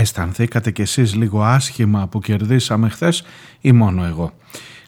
[0.00, 3.22] Αισθανθήκατε κι εσείς λίγο άσχημα που κερδίσαμε χθες
[3.60, 4.32] ή μόνο εγώ.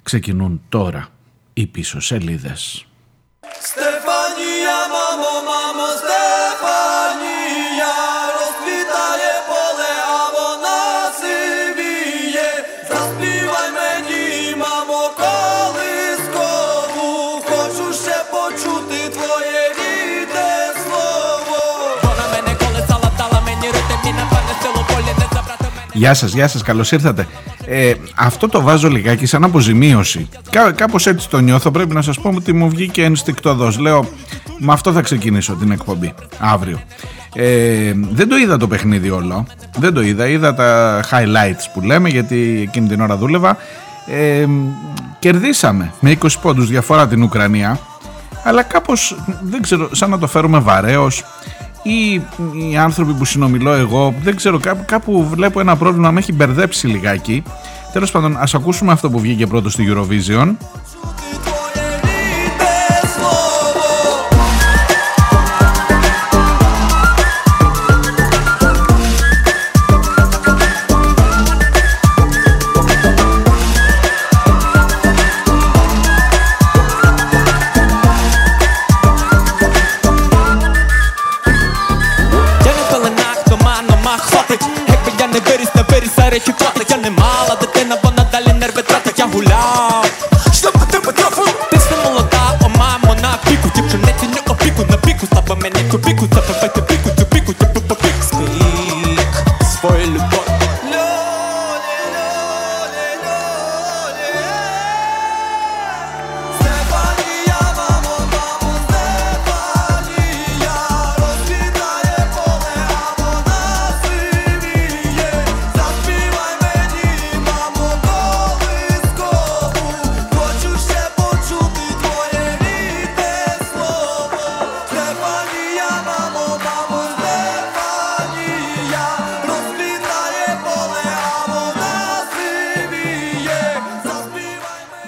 [0.03, 1.09] Ξεκινούν τώρα
[1.53, 2.87] οι πίσω σελίδες.
[25.93, 27.27] Γεια σας, γεια σας, καλώς ήρθατε.
[27.67, 30.29] Ε, αυτό το βάζω λιγάκι σαν αποζημίωση.
[30.51, 33.79] Κά, κάπως έτσι το νιώθω, πρέπει να σας πω ότι μου βγήκε ενστικτοδός.
[33.79, 34.09] Λέω,
[34.59, 36.81] με αυτό θα ξεκινήσω την εκπομπή αύριο.
[37.35, 39.47] Ε, δεν το είδα το παιχνίδι όλο,
[39.79, 43.57] δεν το είδα, είδα τα highlights που λέμε γιατί εκείνη την ώρα δούλευα.
[44.07, 44.47] Ε,
[45.19, 47.79] κερδίσαμε με 20 πόντους διαφορά την Ουκρανία,
[48.45, 51.25] αλλά κάπως, δεν ξέρω, σαν να το φέρουμε βαρέως
[51.83, 52.13] ή
[52.71, 56.87] οι άνθρωποι που συνομιλώ εγώ, δεν ξέρω, κάπου, κάπου βλέπω ένα πρόβλημα, με έχει μπερδέψει
[56.87, 57.43] λιγάκι.
[57.93, 60.55] Τέλος πάντων, ας ακούσουμε αυτό που βγήκε πρώτος στη Eurovision.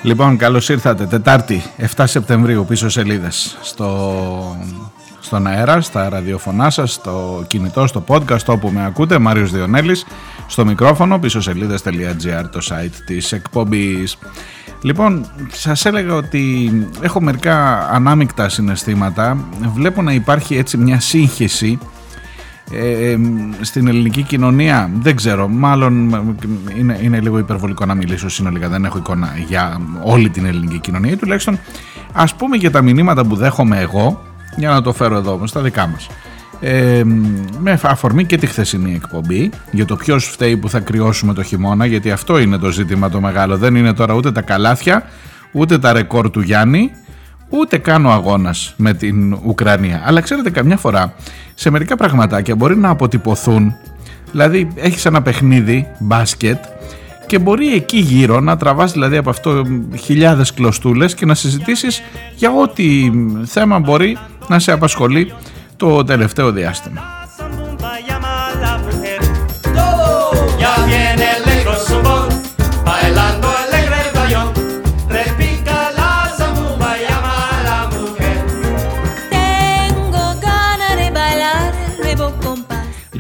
[0.05, 1.07] Λοιπόν, καλώς ήρθατε.
[1.07, 1.63] Τετάρτη,
[1.97, 4.57] 7 Σεπτεμβρίου, πίσω σελίδες στο,
[5.21, 9.19] στον αέρα, στα ραδιοφωνά σας, στο κινητό, στο podcast, όπου με ακούτε.
[9.19, 10.07] Μάριος Διονέλης,
[10.47, 14.19] στο μικρόφωνο, πίσω σελίδε.gr, το site της εκπομπής.
[14.83, 16.71] Λοιπόν, σας έλεγα ότι
[17.01, 19.39] έχω μερικά ανάμεικτα συναισθήματα.
[19.75, 21.79] Βλέπω να υπάρχει έτσι μια σύγχυση
[22.73, 23.17] ε,
[23.61, 25.49] στην ελληνική κοινωνία δεν ξέρω.
[25.49, 25.95] Μάλλον
[26.79, 28.69] είναι, είναι λίγο υπερβολικό να μιλήσω συνολικά.
[28.69, 31.17] Δεν έχω εικόνα για όλη την ελληνική κοινωνία.
[31.17, 31.59] Τουλάχιστον
[32.13, 34.23] ας πούμε για τα μηνύματα που δέχομαι εγώ
[34.57, 36.09] για να το φέρω εδώ στα δικά μας.
[36.61, 37.03] Ε,
[37.59, 41.87] με αφορμή και τη χθεσινή εκπομπή για το ποιος φταίει που θα κρυώσουμε το χειμώνα
[41.87, 43.57] γιατί αυτό είναι το ζήτημα το μεγάλο.
[43.57, 45.07] Δεν είναι τώρα ούτε τα καλάθια
[45.53, 46.91] ούτε τα ρεκόρ του Γιάννη
[47.49, 51.15] ούτε καν ο αγώνας με την Ουκρανία αλλά ξέρετε καμιά φορά
[51.55, 53.75] σε μερικά πραγματάκια μπορεί να αποτυπωθούν
[54.31, 56.59] δηλαδή έχεις ένα παιχνίδι μπάσκετ
[57.27, 59.65] και μπορεί εκεί γύρω να τραβάς δηλαδή από αυτό
[59.99, 62.03] χιλιάδες κλωστούλες και να συζητήσεις
[62.37, 63.11] για ό,τι
[63.45, 64.19] θέμα μπορεί
[64.49, 65.33] να σε απασχολεί
[65.77, 67.24] το τελευταίο διάστημα.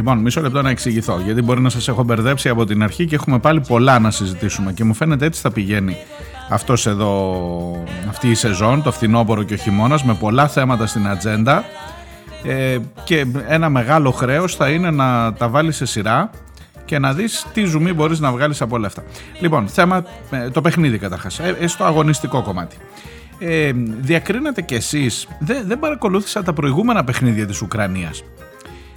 [0.04, 3.14] Λοιπόν, μισό λεπτό να εξηγηθώ, γιατί μπορεί να σας έχω μπερδέψει από την αρχή και
[3.14, 4.72] έχουμε πάλι πολλά να συζητήσουμε.
[4.72, 5.96] Και μου φαίνεται έτσι θα πηγαίνει
[6.50, 11.64] αυτός εδώ, αυτή η σεζόν, το φθινόπωρο και ο χειμώνας, με πολλά θέματα στην ατζέντα.
[12.44, 16.30] Ε, και ένα μεγάλο χρέος θα είναι να τα βάλεις σε σειρά
[16.84, 19.02] και να δεις τι ζουμί μπορείς να βγάλεις από όλα αυτά.
[19.40, 22.76] Λοιπόν, θέμα, ε, το παιχνίδι καταρχάς, ε, ε, στο αγωνιστικό κομμάτι.
[23.38, 23.70] Ε,
[24.00, 28.22] διακρίνετε κι εσείς, δεν, δεν παρακολούθησα τα προηγούμενα παιχνίδια της Ουκρανίας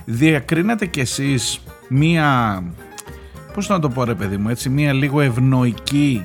[0.09, 1.59] διακρίνατε κι εσείς
[1.89, 2.63] μία,
[3.53, 6.23] πώς να το πω ρε παιδί μου, έτσι, μία λίγο ευνοϊκή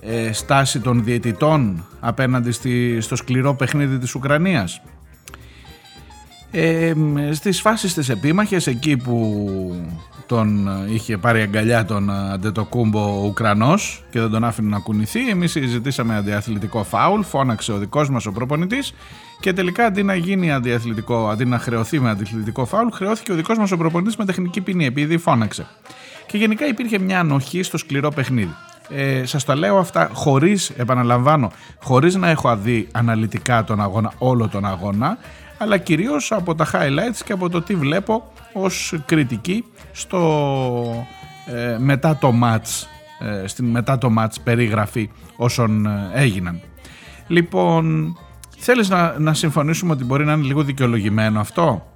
[0.00, 4.82] ε, στάση των διαιτητών απέναντι στη, στο σκληρό παιχνίδι της Ουκρανίας;
[6.50, 6.92] Ε,
[7.30, 9.46] στις φάσεις της επίμαχες εκεί που
[10.34, 15.50] τον είχε πάρει αγκαλιά τον Αντετοκούμπο ο Ουκρανός και δεν τον άφηνε να κουνηθεί εμείς
[15.50, 18.94] συζητήσαμε αντιαθλητικό φάουλ φώναξε ο δικός μας ο προπονητής
[19.42, 23.58] και τελικά αντί να γίνει αντιαθλητικό, αντί να χρεωθεί με αντιαθλητικό φάουλ, χρεώθηκε ο δικός
[23.58, 25.66] μας ο προπονητής με τεχνική ποινή, επειδή φώναξε.
[26.26, 28.54] Και γενικά υπήρχε μια ανοχή στο σκληρό παιχνίδι.
[28.88, 31.50] Ε, Σας τα λέω αυτά χωρίς, επαναλαμβάνω,
[31.82, 35.18] χωρίς να έχω δει αναλυτικά τον αγώνα, όλο τον αγώνα,
[35.62, 41.06] αλλά κυρίως από τα highlights και από το τι βλέπω ως κριτική στο
[41.46, 42.86] ε, μετά το match,
[43.18, 46.60] ε, στην μετά το match περιγραφή όσων ε, έγιναν.
[47.26, 48.16] Λοιπόν,
[48.58, 51.86] θέλεις να, να συμφωνήσουμε ότι μπορεί να είναι λίγο δικαιολογημένο αυτό;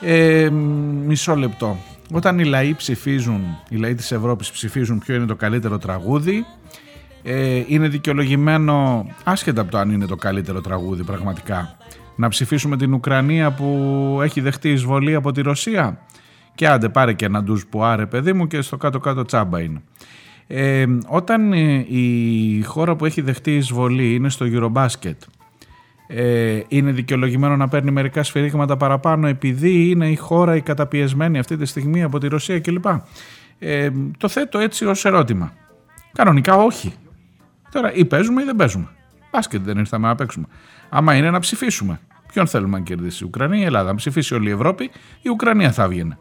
[0.00, 0.50] Ε,
[1.06, 1.76] μισό λεπτό.
[2.12, 6.46] Όταν οι λαοί ψηφίζουν, οι λαοί της Ευρώπης ψηφίζουν ποιο είναι το καλύτερο τραγούδι,
[7.22, 11.76] ε, είναι δικαιολογημένο, άσχετα από το αν είναι το καλύτερο τραγούδι πραγματικά,
[12.16, 15.98] να ψηφίσουμε την Ουκρανία που έχει δεχτεί εισβολή από τη Ρωσία
[16.54, 19.60] και άντε πάρε και ένα ντουζ που άρε παιδί μου και στο κάτω κάτω τσάμπα
[19.60, 19.82] είναι.
[20.46, 25.16] Ε, όταν ε, η χώρα που έχει δεχτεί εισβολή είναι στο Eurobasket
[26.06, 31.56] ε, είναι δικαιολογημένο να παίρνει μερικά σφυρίγματα παραπάνω επειδή είναι η χώρα η καταπιεσμένη αυτή
[31.56, 32.84] τη στιγμή από τη Ρωσία κλπ.
[33.58, 35.52] Ε, το θέτω έτσι ως ερώτημα.
[36.12, 36.94] Κανονικά όχι.
[37.70, 38.88] Τώρα ή παίζουμε ή δεν παίζουμε.
[39.34, 40.46] Μπάσκετ δεν ήρθαμε να παίξουμε.
[40.88, 42.00] Άμα είναι να ψηφίσουμε.
[42.32, 43.88] Ποιον θέλουμε να κερδίσει, η Ουκρανία ή η Ελλάδα.
[43.88, 44.90] Να ψηφίσει όλη η Ευρώπη,
[45.22, 46.16] η Ουκρανία θα βγαίνει.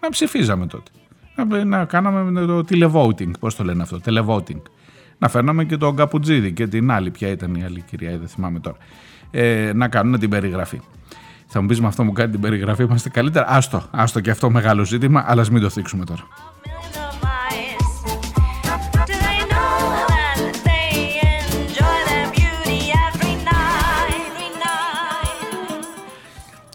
[0.00, 0.90] Να ψηφίζαμε τότε.
[1.34, 4.62] Να, να κάναμε το televoting, πώς το λένε αυτό, televoting.
[5.18, 8.60] Να φέρναμε και τον Καπουτζίδη και την άλλη, ποια ήταν η άλλη κυρία, δεν θυμάμαι
[8.60, 8.76] τώρα.
[9.30, 10.80] Ε, να κάνουν την περιγραφή.
[11.46, 13.48] Θα μου πεις με αυτό μου κάνει την περιγραφή, είμαστε καλύτερα.
[13.48, 16.22] Άστο, άστο και αυτό μεγάλο ζήτημα, αλλά μην το θίξουμε τώρα.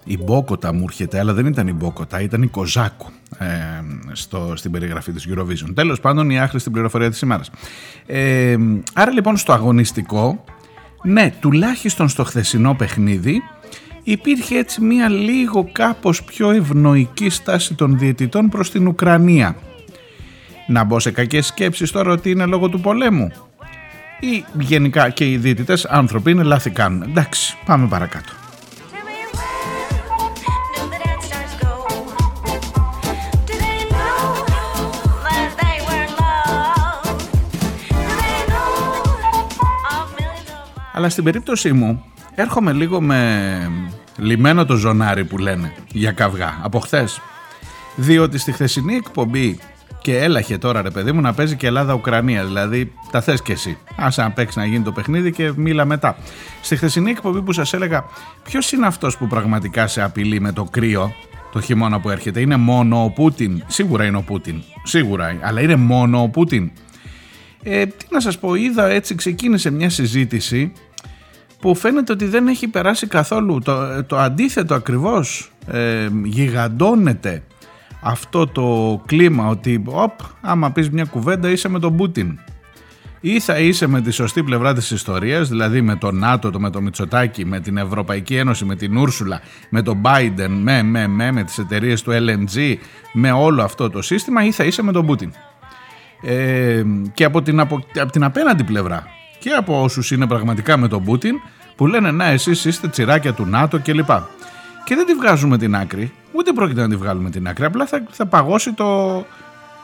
[0.05, 3.45] Η Μπόκοτα μου έρχεται, αλλά δεν ήταν η Μπόκοτα, ήταν η Κοζάκου ε,
[4.11, 5.71] στο, στην περιγραφή της Eurovision.
[5.73, 7.49] Τέλος πάντων η άχρηστη πληροφορία της ημέρας.
[8.05, 8.55] Ε,
[8.93, 10.43] άρα λοιπόν στο αγωνιστικό,
[11.03, 13.41] ναι, τουλάχιστον στο χθεσινό παιχνίδι,
[14.03, 19.55] υπήρχε έτσι μία λίγο κάπως πιο ευνοϊκή στάση των διαιτητών προς την Ουκρανία.
[20.67, 23.31] Να μπω σε κακές σκέψεις τώρα ότι είναι λόγω του πολέμου.
[24.19, 27.01] Ή γενικά και οι διαιτητές άνθρωποι είναι λάθη κάνουν.
[27.01, 28.44] Εντάξει, πάμε παρακάτω.
[40.97, 42.03] Αλλά στην περίπτωσή μου
[42.36, 43.71] έρχομαι λίγο με
[44.18, 47.21] λιμένο το ζωνάρι που λένε για καυγά από χθες.
[47.95, 49.59] Διότι στη χθεσινή εκπομπή
[50.01, 52.45] και έλαχε τώρα ρε παιδί μου να παίζει και Ελλάδα-Ουκρανία.
[52.45, 53.77] Δηλαδή τα θες και εσύ.
[53.95, 56.18] Άσε να παίξει να γίνει το παιχνίδι και μίλα μετά.
[56.62, 58.06] Στη χθεσινή εκπομπή που σας έλεγα
[58.44, 61.13] ποιος είναι αυτός που πραγματικά σε απειλεί με το κρύο
[61.51, 64.62] το χειμώνα που έρχεται; Είναι μόνο ο Πούτιν; Σίγουρα είναι ο Πούτιν.
[64.83, 65.38] Σίγουρα.
[65.41, 66.71] Αλλά είναι μόνο ο Πούτιν.
[67.68, 70.71] Ε, τι να σας πω, είδα έτσι ξεκίνησε μια συζήτηση
[71.65, 73.59] που φαίνεται ότι δεν έχει περάσει καθόλου.
[73.63, 77.44] Το, το αντίθετο ακριβώς ε, γιγαντώνεται
[78.01, 82.39] αυτό το κλίμα ότι οπ, άμα πεις μια κουβέντα είσαι με τον Πούτιν
[83.19, 86.69] ή θα είσαι με τη σωστή πλευρά της ιστορίας, δηλαδή με το ΝΑΤΟ, το, με
[86.69, 91.31] το Μητσοτάκι, με την Ευρωπαϊκή Ένωση, με την Ούρσουλα, με τον Biden, με, με, με,
[91.31, 92.75] με τις εταιρείες του LNG,
[93.13, 95.31] με όλο αυτό το σύστημα ή θα είσαι με τον Πούτιν.
[96.21, 96.83] Ε,
[97.13, 99.14] και από την, από, από την απέναντι πλευρά
[99.45, 101.36] και από όσους είναι πραγματικά με τον Πούτιν
[101.75, 104.09] που λένε να εσείς είστε τσιράκια του ΝΑΤΟ κλπ.
[104.83, 108.03] Και δεν τη βγάζουμε την άκρη, ούτε πρόκειται να τη βγάλουμε την άκρη, απλά θα,
[108.09, 109.25] θα παγώσει το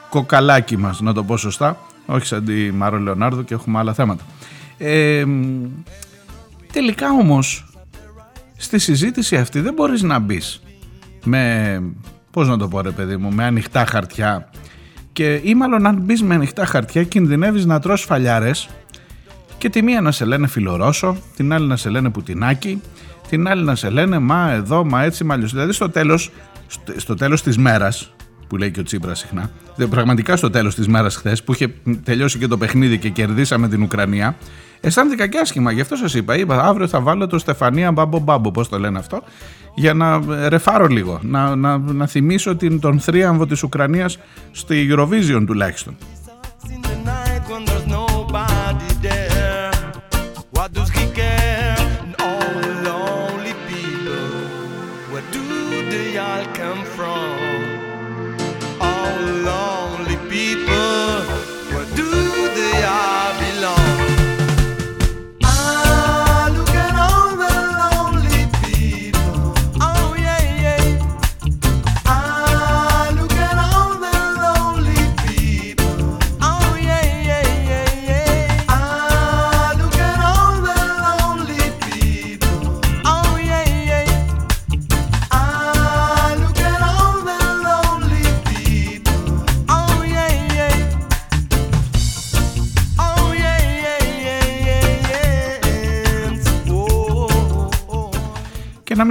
[0.09, 4.23] κοκαλάκι μας, να το πω σωστά, όχι σαν τη Μάρο Λεωνάρδο και έχουμε άλλα θέματα.
[4.77, 5.23] Ε,
[6.73, 7.73] τελικά όμως,
[8.57, 10.61] στη συζήτηση αυτή δεν μπορείς να μπεις
[11.23, 11.81] με,
[12.31, 14.49] πώς να το πω ρε παιδί μου, με ανοιχτά χαρτιά
[15.13, 18.69] και ή μάλλον αν μπεις με ανοιχτά χαρτιά κινδυνεύεις να τρως φαλιάρες
[19.61, 22.81] και τη μία να σε λένε φιλορώσο, την άλλη να σε λένε πουτινάκι,
[23.29, 25.51] την άλλη να σε λένε μα εδώ, μα έτσι, μα αλλιώς.
[25.51, 26.31] Δηλαδή στο τέλος,
[26.97, 28.13] στο τέλος της μέρας,
[28.47, 29.49] που λέει και ο Τσίπρας συχνά,
[29.89, 33.81] πραγματικά στο τέλος της μέρας χθες που είχε τελειώσει και το παιχνίδι και κερδίσαμε την
[33.81, 34.35] Ουκρανία,
[34.81, 35.71] αισθάνθηκα και άσχημα.
[35.71, 38.99] Γι' αυτό σας είπα, είπα αύριο θα βάλω το Στεφανία Μπάμπο Μπάμπο, πώς το λένε
[38.99, 39.23] αυτό,
[39.75, 44.19] για να ρεφάρω λίγο, να, να, να θυμίσω την, τον θρίαμβο της Ουκρανίας
[44.51, 45.95] στη Eurovision τουλάχιστον.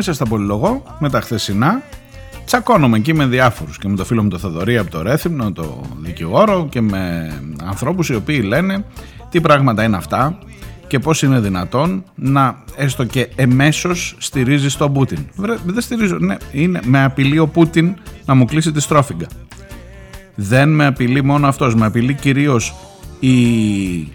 [0.00, 1.82] Μην σας τα πολυλογώ με τα χθεσινά
[2.44, 5.80] τσακώνομαι εκεί με διάφορους και με το φίλο μου το Θοδωρή από το Ρέθυμνο, το
[6.00, 7.32] δικηγόρο και με
[7.64, 8.84] ανθρώπους οι οποίοι λένε
[9.30, 10.38] τι πράγματα είναι αυτά
[10.86, 15.18] και πώς είναι δυνατόν να έστω και εμέσως στηρίζεις τον Πούτιν.
[15.64, 19.26] δεν στηρίζω, ναι, είναι με απειλή ο Πούτιν να μου κλείσει τη στρόφιγγα.
[20.34, 22.74] Δεν με απειλεί μόνο αυτός, με απειλεί κυρίως
[23.20, 23.36] η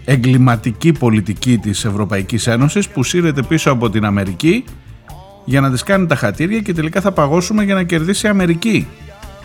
[0.04, 4.64] εγκληματική πολιτική της Ευρωπαϊκής Ένωσης που σύρεται πίσω από την Αμερική
[5.48, 8.86] για να τις κάνει τα χατήρια και τελικά θα παγώσουμε για να κερδίσει η Αμερική.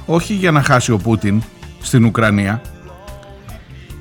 [0.06, 1.42] Όχι για να χάσει ο Πούτιν
[1.82, 2.62] στην Ουκρανία.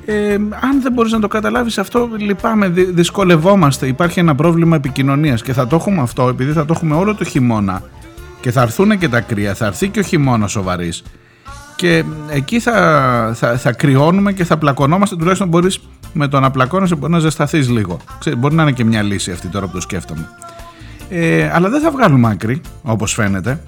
[0.05, 3.87] Ε, αν δεν μπορείς να το καταλάβεις αυτό λυπάμαι, δυσκολευόμαστε.
[3.87, 7.25] Υπάρχει ένα πρόβλημα επικοινωνίας και θα το έχουμε αυτό επειδή θα το έχουμε όλο το
[7.25, 7.83] χειμώνα.
[8.41, 11.03] Και θα έρθουν και τα κρύα, θα έρθει και ο χειμώνα σοβαρής.
[11.77, 15.81] Και εκεί θα, θα, θα κρυώνουμε και θα πλακωνόμαστε τουλάχιστον μπορείς
[16.13, 17.97] με το να πλακώνεσαι μπορεί να ζεσταθείς λίγο.
[18.19, 20.29] Ξέρεις, μπορεί να είναι και μια λύση αυτή τώρα που το σκέφτομαι
[21.11, 23.61] ε, αλλά δεν θα βγάλουμε άκρη όπως φαίνεται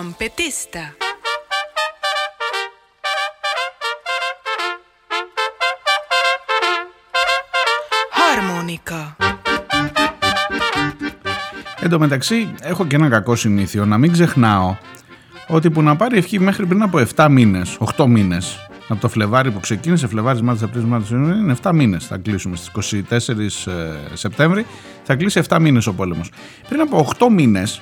[0.00, 0.82] Trompetista.
[8.18, 9.14] Harmonica.
[11.80, 14.76] Εν τω μεταξύ έχω και ένα κακό συνήθειο να μην ξεχνάω
[15.48, 19.50] ότι που να πάρει ευχή μέχρι πριν από 7 μήνες, 8 μήνες από το Φλεβάρι
[19.50, 22.06] που ξεκίνησε, Φλεβάρις, Μάρτιος, Απρίλιος, Μάρτιος, είναι 7 μήνες.
[22.06, 24.66] Θα κλείσουμε στις 24 ε, Σεπτέμβρη.
[25.02, 26.30] Θα κλείσει 7 μήνες ο πόλεμος.
[26.68, 27.80] Πριν από 8 μήνες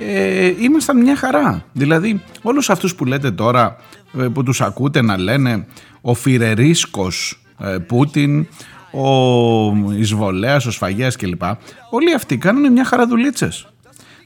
[0.00, 1.64] ε, ήμασταν μια χαρά.
[1.72, 3.76] Δηλαδή όλους αυτούς που λέτε τώρα,
[4.18, 5.66] ε, που τους ακούτε να λένε
[6.00, 8.46] ο Φιρερίσκος ε, Πούτιν,
[8.92, 11.42] ο Ισβολέας, ο Σφαγέας κλπ.
[11.90, 13.66] Όλοι αυτοί κάνουν μια χαρά δουλίτσες.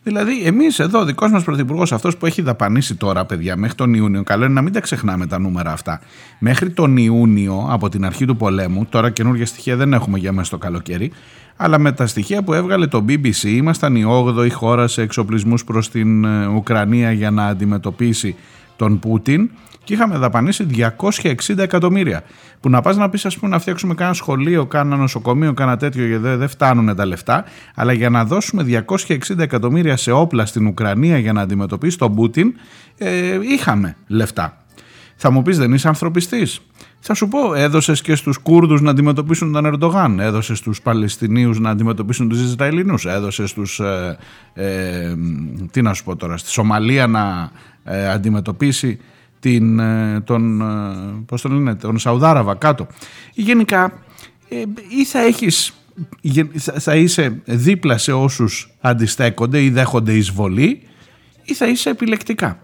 [0.02, 3.94] Δηλαδή, εμείς εδώ, ο δικός μας πρωθυπουργός, αυτός που έχει δαπανίσει τώρα, παιδιά, μέχρι τον
[3.94, 6.00] Ιούνιο, καλό είναι να μην τα ξεχνάμε τα νούμερα αυτά.
[6.38, 10.46] Μέχρι τον Ιούνιο, από την αρχή του πολέμου, τώρα καινούργια στοιχεία δεν έχουμε για μέσα
[10.46, 11.12] στο καλοκαίρι,
[11.56, 15.90] αλλά με τα στοιχεία που έβγαλε το BBC ήμασταν η 8η χώρα σε εξοπλισμούς προς
[15.90, 18.36] την ε, Ουκρανία για να αντιμετωπίσει
[18.76, 19.50] τον Πούτιν
[19.84, 20.66] και είχαμε δαπανίσει
[20.98, 22.22] 260 εκατομμύρια.
[22.60, 26.06] Που να πας να πεις ας πούμε να φτιάξουμε κάνα σχολείο, κάνα νοσοκομείο, κάνα τέτοιο
[26.06, 27.44] γιατί δεν φτάνουν τα λεφτά
[27.74, 32.54] αλλά για να δώσουμε 260 εκατομμύρια σε όπλα στην Ουκρανία για να αντιμετωπίσει τον Πούτιν
[32.98, 34.64] ε, είχαμε λεφτά.
[35.16, 36.60] Θα μου πεις δεν είσαι ανθρωπιστής.
[37.06, 41.70] Θα σου πω, έδωσες και στους Κούρδους να αντιμετωπίσουν τον Ερντογάν, έδωσες στους Παλαιστινίους να
[41.70, 44.18] αντιμετωπίσουν τους Ισραηλινούς, έδωσες στους, ε,
[44.54, 45.14] ε,
[45.70, 47.50] τι να σου πω τώρα, στη Σομαλία να
[47.84, 48.98] ε, αντιμετωπίσει
[49.40, 50.62] την, ε, τον,
[51.26, 52.86] πώς το λένε, τον Σαουδάραβα κάτω.
[53.34, 53.92] Γενικά,
[54.88, 55.74] ή θα έχεις
[56.78, 60.82] θα είσαι δίπλα σε όσους αντιστέκονται ή δέχονται εισβολή
[61.42, 62.58] ή θα είσαι επιλεκτικά.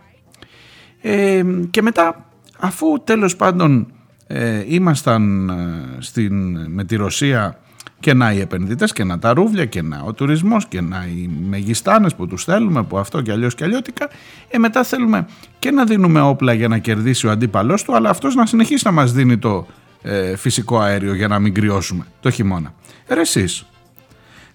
[1.71, 2.29] και μετά
[2.59, 3.93] αφού τέλος πάντων
[4.33, 7.59] ε, ήμασταν ε, στην, με τη Ρωσία
[8.01, 11.31] και να οι επενδυτές και να τα ρούβλια και να ο τουρισμός και να οι
[11.49, 14.09] μεγιστάνες που τους θέλουμε που αυτό και αλλιώς και αλλιώτικα
[14.49, 15.27] ε, μετά θέλουμε
[15.59, 18.93] και να δίνουμε όπλα για να κερδίσει ο αντίπαλός του αλλά αυτός να συνεχίσει να
[18.93, 19.67] μας δίνει το
[20.03, 22.75] ε, φυσικό αέριο για να μην κρυώσουμε το χειμώνα.
[23.09, 23.67] Ρε εσείς.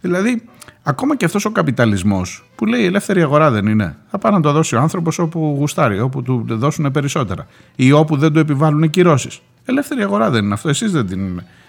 [0.01, 0.44] Δηλαδή
[0.88, 3.98] Ακόμα και αυτός ο καπιταλισμός που λέει η ελεύθερη αγορά δεν είναι.
[4.08, 8.17] Θα πάει να το δώσει ο άνθρωπος όπου γουστάρει, όπου του δώσουν περισσότερα ή όπου
[8.17, 9.41] δεν του επιβάλλουν κυρώσεις.
[9.65, 10.69] Ελεύθερη αγορά δεν είναι αυτό.
[10.69, 11.07] Εσείς δεν,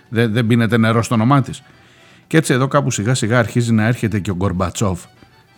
[0.09, 1.63] δεν, δεν πίνετε νερό στο όνομά της.
[2.27, 5.01] Και έτσι εδώ κάπου σιγά σιγά αρχίζει να έρχεται και ο Γκορμπατσόφ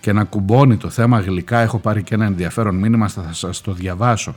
[0.00, 1.58] και να κουμπώνει το θέμα γλυκά.
[1.58, 4.34] Έχω πάρει και ένα ενδιαφέρον μήνυμα, θα σας το διαβάσω.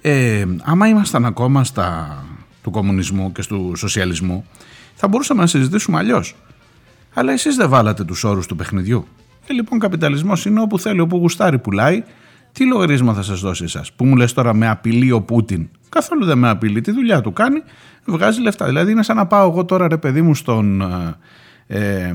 [0.00, 2.16] Ε, άμα ήμασταν ακόμα στα
[2.62, 4.46] του κομμουνισμού και του σοσιαλισμού,
[4.94, 6.36] θα μπορούσαμε να συζητήσουμε αλλιώς.
[7.14, 9.06] Αλλά εσείς δεν βάλατε τους όρους του παιχνιδιού.
[9.46, 12.02] Ε, λοιπόν, καπιταλισμός είναι όπου θέλει, όπου γουστάρει πουλάει.
[12.52, 15.68] Τι λογαριασμό θα σας δώσει εσάς, που μου λες τώρα με απειλεί ο Πούτιν.
[15.88, 16.80] Καθόλου δεν με απειλεί.
[16.80, 17.62] Τη δουλειά του κάνει,
[18.04, 18.66] βγάζει λεφτά.
[18.66, 20.80] Δηλαδή είναι σαν να πάω εγώ τώρα, ρε παιδί μου, στον.
[21.66, 22.14] Ε, ε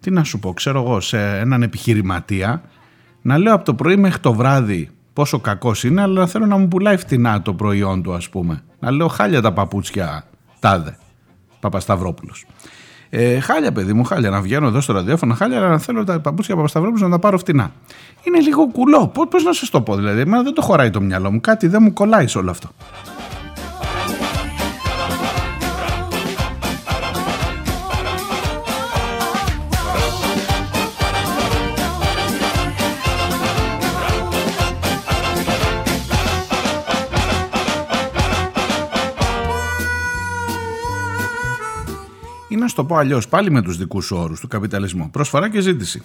[0.00, 2.62] τι να σου πω, ξέρω εγώ, σε έναν επιχειρηματία
[3.22, 6.68] να λέω από το πρωί μέχρι το βράδυ πόσο κακός είναι, αλλά θέλω να μου
[6.68, 8.62] πουλάει φτηνά το προϊόν του, ας πούμε.
[8.78, 10.24] Να λέω χάλια τα παπούτσια
[10.60, 10.96] τάδε.
[11.60, 12.46] Παπασταυρόπουλος.
[13.10, 14.30] Ε, χάλια, παιδί μου, χάλια.
[14.30, 17.38] Να βγαίνω εδώ στο ραδιόφωνο, χάλια, αλλά να θέλω τα παπούτσια Παπασταυρόπουλου να τα πάρω
[17.38, 17.72] φτηνά.
[18.22, 19.12] Είναι λίγο κουλό.
[19.30, 20.20] Πώς να σας το πω, δηλαδή.
[20.20, 21.40] Εμένα δεν το χωράει το μυαλό μου.
[21.40, 22.68] Κάτι δεν μου κολλάει σε όλο αυτό.
[42.76, 45.10] Το πω αλλιώς, πάλι με τους δικούς όρους του καπιταλισμού.
[45.10, 46.02] Προσφορά και ζήτηση.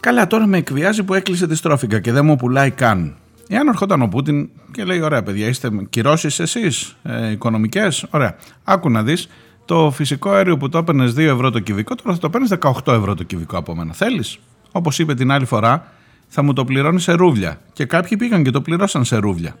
[0.00, 3.14] Καλά, τώρα με εκβιάζει που έκλεισε τη στρόφιγγα και δεν μου πουλάει καν.
[3.48, 8.06] Εάν ερχόταν ο Πούτιν και λέει: Ωραία, παιδιά, είστε κυρώσεις εσείς, ε, οικονομικές.
[8.10, 8.36] Ωραία.
[8.64, 9.28] Άκου να δεις,
[9.64, 12.92] το φυσικό αέριο που το έπαιρνες 2 ευρώ το κυβικό, τώρα θα το παίρνεις 18
[12.92, 13.92] ευρώ το κυβικό από μένα.
[13.92, 14.38] Θέλεις;
[14.72, 15.92] Όπως είπε την άλλη φορά,
[16.28, 17.60] θα μου το πληρώνει σε ρούβλια.
[17.72, 19.56] Και κάποιοι πήγαν και το πληρώσαν σε ρούβλια.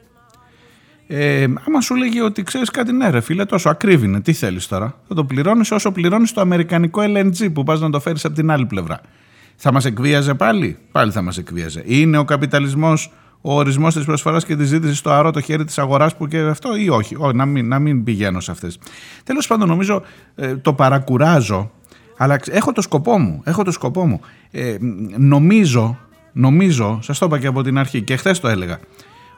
[1.06, 4.94] Ε, άμα σου λέγει ότι ξέρεις κάτι, ναι, ρε φίλε, τόσο ακρίβει τι θέλεις τώρα;
[5.08, 8.50] Θα το πληρώνεις όσο πληρώνεις το αμερικανικό LNG που πας να το φέρεις από την
[8.50, 9.00] άλλη πλευρά.
[9.56, 11.82] Θα μας εκβίαζε πάλι, πάλι θα μας εκβίαζε.
[11.86, 13.12] Είναι ο καπιταλισμός
[13.46, 16.38] ο ορισμός της προσφοράς και της ζήτησης στο αρώ το χέρι της αγοράς που και
[16.38, 18.78] αυτό ή όχι; Ό, να, μην, να μην πηγαίνω σε αυτές.
[19.24, 20.02] Τέλος πάντων, νομίζω
[20.34, 21.70] ε, το παρακουράζω,
[22.16, 23.42] αλλά έχω το σκοπό μου.
[23.44, 24.20] Έχω το σκοπό μου.
[24.50, 24.76] Ε,
[25.16, 25.98] νομίζω,
[26.32, 28.78] νομίζω, σας το είπα και από την αρχή και χθες το έλεγα,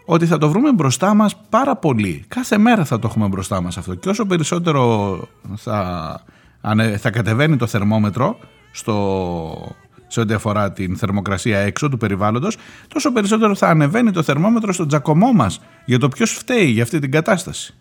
[0.07, 2.25] ότι θα το βρούμε μπροστά μας πάρα πολύ.
[2.29, 3.95] Κάθε μέρα θα το έχουμε μπροστά μας αυτό.
[3.95, 5.19] Και όσο περισσότερο
[5.57, 6.21] θα,
[6.99, 8.39] θα κατεβαίνει το θερμόμετρο
[8.71, 12.57] στο, σε ό,τι αφορά την θερμοκρασία έξω του περιβάλλοντος,
[12.89, 16.99] τόσο περισσότερο θα ανεβαίνει το θερμόμετρο στο τζακωμό μας για το ποιος φταίει για αυτή
[16.99, 17.75] την κατάσταση.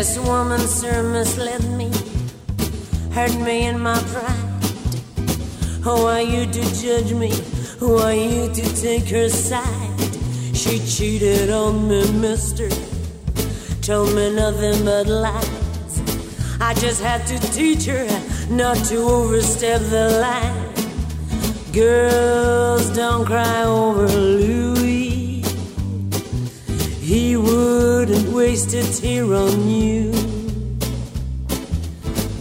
[0.00, 1.90] This woman, sir, misled me,
[3.12, 4.64] hurt me in my pride.
[5.82, 7.30] Who are you to judge me?
[7.80, 10.00] Who are you to take her side?
[10.56, 12.70] She cheated on me, mister.
[13.82, 15.94] Told me nothing but lies.
[16.62, 18.06] I just had to teach her
[18.48, 21.74] not to overstep the line.
[21.74, 24.59] Girls, don't cry over Louis.
[27.12, 30.12] He wouldn't waste a tear on you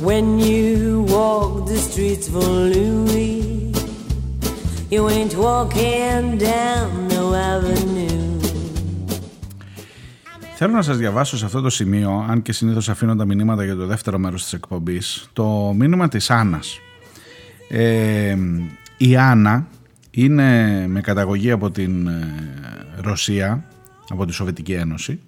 [0.08, 3.74] when you walk the streets for Louis.
[4.94, 8.28] You ain't walking down no avenue.
[10.56, 13.76] Θέλω να σας διαβάσω σε αυτό το σημείο, αν και συνήθως αφήνω τα μηνύματα για
[13.76, 16.80] το δεύτερο μέρος της εκπομπής, το μήνυμα της Άννας.
[17.70, 18.38] Ε,
[18.98, 19.68] η Άννα
[20.12, 22.34] είναι με καταγωγή από την ε,
[23.02, 23.64] Ρωσία
[24.10, 25.20] από τη Σοβιετική Ένωση.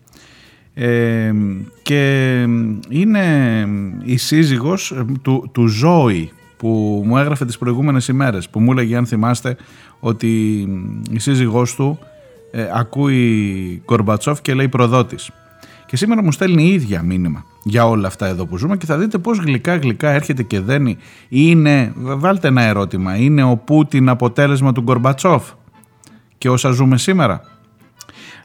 [0.73, 1.33] Ε,
[1.81, 2.41] και
[2.89, 3.67] είναι
[4.03, 8.95] η σύζυγος ε, του, του Ζώη που μου έγραφε τις προηγούμενες ημέρες που μου έλεγε
[8.95, 9.57] αν θυμάστε
[9.99, 10.59] ότι
[11.11, 11.99] η σύζυγός του
[12.51, 15.31] ε, ακούει Κορμπατσόφ και λέει προδότης.
[15.85, 18.97] Και σήμερα μου στέλνει η ίδια μήνυμα για όλα αυτά εδώ που ζούμε και θα
[18.97, 20.97] δείτε πως γλυκά γλυκά έρχεται και δένει.
[21.29, 25.51] Είναι, βάλτε ένα ερώτημα, είναι ο Πούτιν αποτέλεσμα του Κορμπατσόφ
[26.37, 27.41] και όσα ζούμε σήμερα;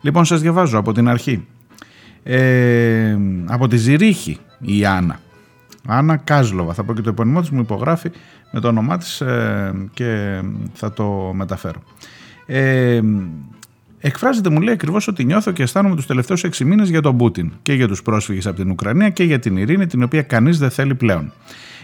[0.07, 1.47] Λοιπόν, σας διαβάζω από την αρχή.
[2.23, 5.21] Ε, από τη Ζηρίχη η Άννα.
[5.87, 8.11] Άννα Κάζλοβα, θα πω και το επώνυμό της μου υπογράφει
[8.53, 10.41] με το όνομά της ε, και
[10.73, 11.83] θα το μεταφέρω.
[12.47, 13.01] Ε,
[13.99, 17.53] εκφράζεται μου λέει ακριβώς ότι νιώθω και αισθάνομαι τους τελευταίους έξι μήνες για τον Πούτιν
[17.63, 20.71] και για τους πρόσφυγες από την Ουκρανία και για την ειρήνη την οποία κανείς δεν
[20.71, 21.33] θέλει πλέον.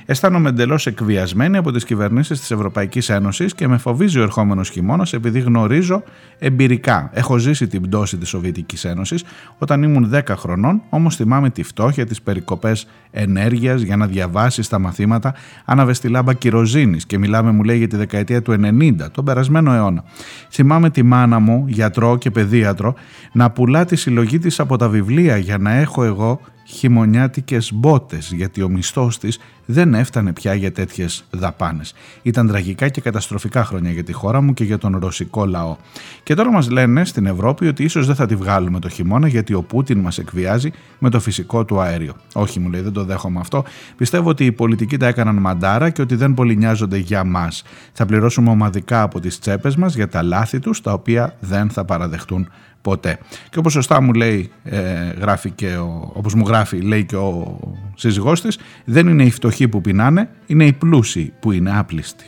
[0.07, 5.13] Αισθάνομαι εντελώς εκβιασμένη από τις κυβερνήσεις της Ευρωπαϊκής Ένωσης και με φοβίζει ο ερχόμενος χειμώνας
[5.13, 6.03] επειδή γνωρίζω
[6.39, 7.11] εμπειρικά.
[7.13, 9.25] Έχω ζήσει την πτώση της Σοβιετικής Ένωσης
[9.59, 14.79] όταν ήμουν 10 χρονών, όμως θυμάμαι τη φτώχεια, τις περικοπές ενέργειας για να διαβάσεις τα
[14.79, 15.35] μαθήματα.
[15.65, 19.73] Άναβε τη λάμπα κυροζήνη και μιλάμε, μου λέει, για τη δεκαετία του 90, τον περασμένο
[19.73, 20.05] αιώνα.
[20.51, 22.95] Θυμάμαι τη μάνα μου, γιατρό και παιδίατρο,
[23.33, 28.63] να πουλά τη συλλογή της από τα βιβλία για να έχω εγώ χειμωνιάτικες μπότες γιατί
[28.63, 31.95] ο μισθός της δεν έφτανε πια για τέτοιες δαπάνες.
[32.23, 35.77] Ήταν τραγικά και καταστροφικά χρόνια για τη χώρα μου και για τον ρωσικό λαό.
[36.23, 39.55] Και τώρα μας λένε στην Ευρώπη ότι ίσως δεν θα τη βγάλουμε το χειμώνα γιατί
[39.55, 42.15] ο Πούτιν μας εκβιάζει με το φυσικό του αέριο.
[42.35, 43.65] Όχι μου λέει δεν το δέχομαι αυτό.
[43.97, 47.63] Πιστεύω ότι οι πολιτικοί τα έκαναν μαντάρα και ότι δεν πολύ νοιάζονται για μας.
[47.93, 51.85] Θα πληρώσουμε ομαδικά από τις τσέπες μας για τα λάθη τους τα οποία δεν θα
[51.85, 52.49] παραδεχτούν
[52.83, 53.19] ποτέ.
[53.51, 54.81] Και όπως σωστά μου λέει, ε,
[55.21, 57.61] γράφει και ο, όπως μου γράφει, λέει και ο
[57.95, 62.25] σύζυγός της, δεν είναι οι φτωχοί που πεινάνε, είναι οι πλούσιοι που είναι άπλιστοι.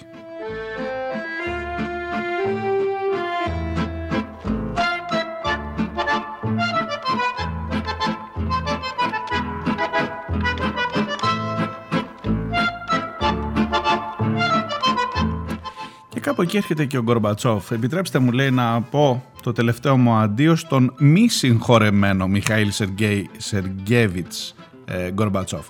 [16.24, 17.70] Κάπου εκεί έρχεται και ο Γκορμπατσόφ.
[17.70, 24.54] Επιτρέψτε μου λέει να πω το τελευταίο μου αντίο στον μη συγχωρεμένο Μιχαήλ Σεργέη, Σεργέβιτς
[24.84, 25.66] ε, Γκορμπατσόφ.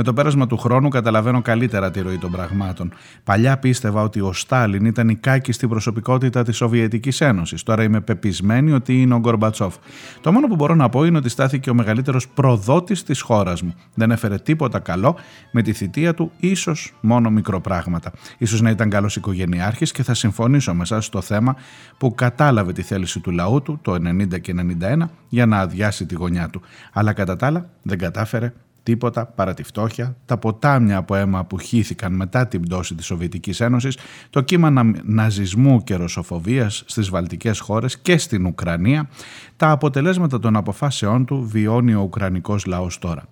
[0.00, 2.92] Με το πέρασμα του χρόνου καταλαβαίνω καλύτερα τη ροή των πραγμάτων.
[3.24, 7.62] Παλιά πίστευα ότι ο Στάλιν ήταν η κάκιστη προσωπικότητα της Σοβιετικής Ένωσης.
[7.62, 9.74] Τώρα είμαι πεπισμένη ότι είναι ο Γκορμπατσόφ.
[10.20, 13.74] Το μόνο που μπορώ να πω είναι ότι στάθηκε ο μεγαλύτερος προδότης της χώρας μου.
[13.94, 15.16] Δεν έφερε τίποτα καλό
[15.50, 18.12] με τη θητεία του, ίσως μόνο μικροπράγματα.
[18.46, 21.56] σω να ήταν καλός οικογενειάρχης και θα συμφωνήσω με εσάς στο θέμα
[21.98, 26.14] που κατάλαβε τη θέληση του λαού του το 90 και 91 για να αδειάσει τη
[26.14, 26.60] γωνιά του.
[26.92, 28.52] Αλλά κατά τα άλλα δεν κατάφερε
[28.88, 33.60] τίποτα παρά τη φτώχεια, τα ποτάμια από αίμα που χύθηκαν μετά την πτώση της Σοβιετικής
[33.60, 33.98] Ένωσης,
[34.30, 39.08] το κύμα ναζισμού και ρωσοφοβίας στις βαλτικές χώρες και στην Ουκρανία,
[39.56, 43.22] τα αποτελέσματα των αποφάσεών του βιώνει ο Ουκρανικός λαός τώρα.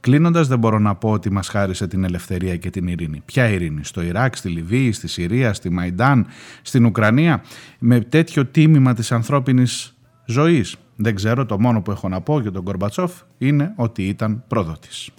[0.00, 3.22] Κλείνοντας, δεν μπορώ να πω ότι μας χάρισε την ελευθερία και την ειρήνη.
[3.24, 6.26] Ποια ειρήνη, στο Ιράκ, στη Λιβύη, στη Συρία, στη Μαϊντάν,
[6.62, 7.42] στην Ουκρανία,
[7.78, 9.94] με τέτοιο τίμημα της ανθρώπινης
[10.24, 10.76] ζωής.
[10.96, 15.10] Δεν ξέρω, το μόνο που έχω να πω για τον Κορμπατσόφ είναι ότι ήταν προδότης.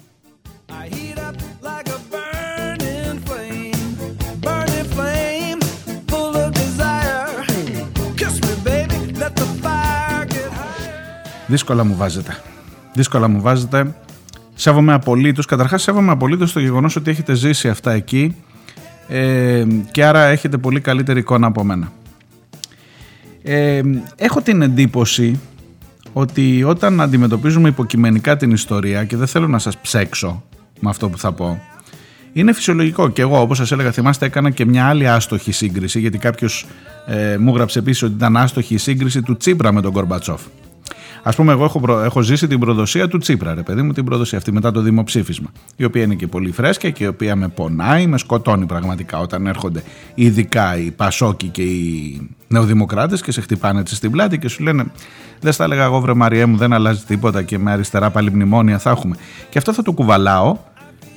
[11.48, 12.38] Δύσκολα μου βάζετε.
[12.94, 13.96] Δύσκολα μου βάζετε.
[14.54, 15.46] Σέβομαι απολύτως.
[15.46, 18.36] Καταρχάς, σέβομαι απολύτως το γεγονός ότι έχετε ζήσει αυτά εκεί
[19.08, 21.92] ε, και άρα έχετε πολύ καλύτερη εικόνα από μένα.
[23.48, 23.82] Ε,
[24.16, 25.40] έχω την εντύπωση
[26.14, 30.44] ότι όταν αντιμετωπίζουμε υποκειμενικά την ιστορία και δεν θέλω να σας ψέξω
[30.80, 31.60] με αυτό που θα πω
[32.34, 33.10] είναι φυσιολογικό.
[33.10, 36.66] Και εγώ όπως σας έλεγα θυμάστε έκανα και μια άλλη άστοχη σύγκριση γιατί κάποιος
[37.06, 40.42] ε, μου γράψε επίσης ότι ήταν άστοχη η σύγκριση του Τσίπρα με τον Κορμπατσόφ
[41.28, 44.38] Α πούμε, εγώ έχω, έχω ζήσει την προδοσία του Τσίπρα, ρε παιδί μου, την προδοσία
[44.38, 45.52] αυτή μετά το δημοψήφισμα.
[45.76, 49.48] Η οποία είναι και πολύ φρέσκια και η οποία με πονάει, με σκοτώνει πραγματικά όταν
[49.48, 49.84] έρχονται
[50.16, 54.86] ειδικά οι Πασόκοι και οι Νεοδημοκράτες και σε χτυπάνε έτσι στην πλάτη και σου λένε
[55.40, 58.78] Δεν στα έλεγα εγώ, βρε Μαριέ μου, δεν αλλάζει τίποτα και με αριστερά πάλι μνημόνια
[58.78, 59.16] θα έχουμε.
[59.50, 60.58] Και αυτό θα το κουβαλάω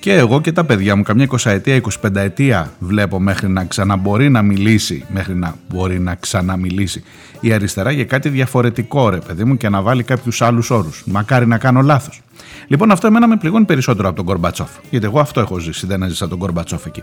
[0.09, 4.29] και εγώ και τα παιδιά μου καμιά 20 ετία, 25 ετία βλέπω μέχρι να ξαναμπορεί
[4.29, 7.03] να μιλήσει, μέχρι να μπορεί να ξαναμιλήσει
[7.41, 11.03] η αριστερά για κάτι διαφορετικό ρε παιδί μου και να βάλει κάποιους άλλους όρους.
[11.07, 12.21] Μακάρι να κάνω λάθος.
[12.67, 14.71] Λοιπόν, αυτό εμένα με πληγώνει περισσότερο από τον Κορμπατσόφ.
[14.91, 17.03] Γιατί εγώ αυτό έχω ζήσει, δεν έζησα τον Κορμπατσόφ εκεί.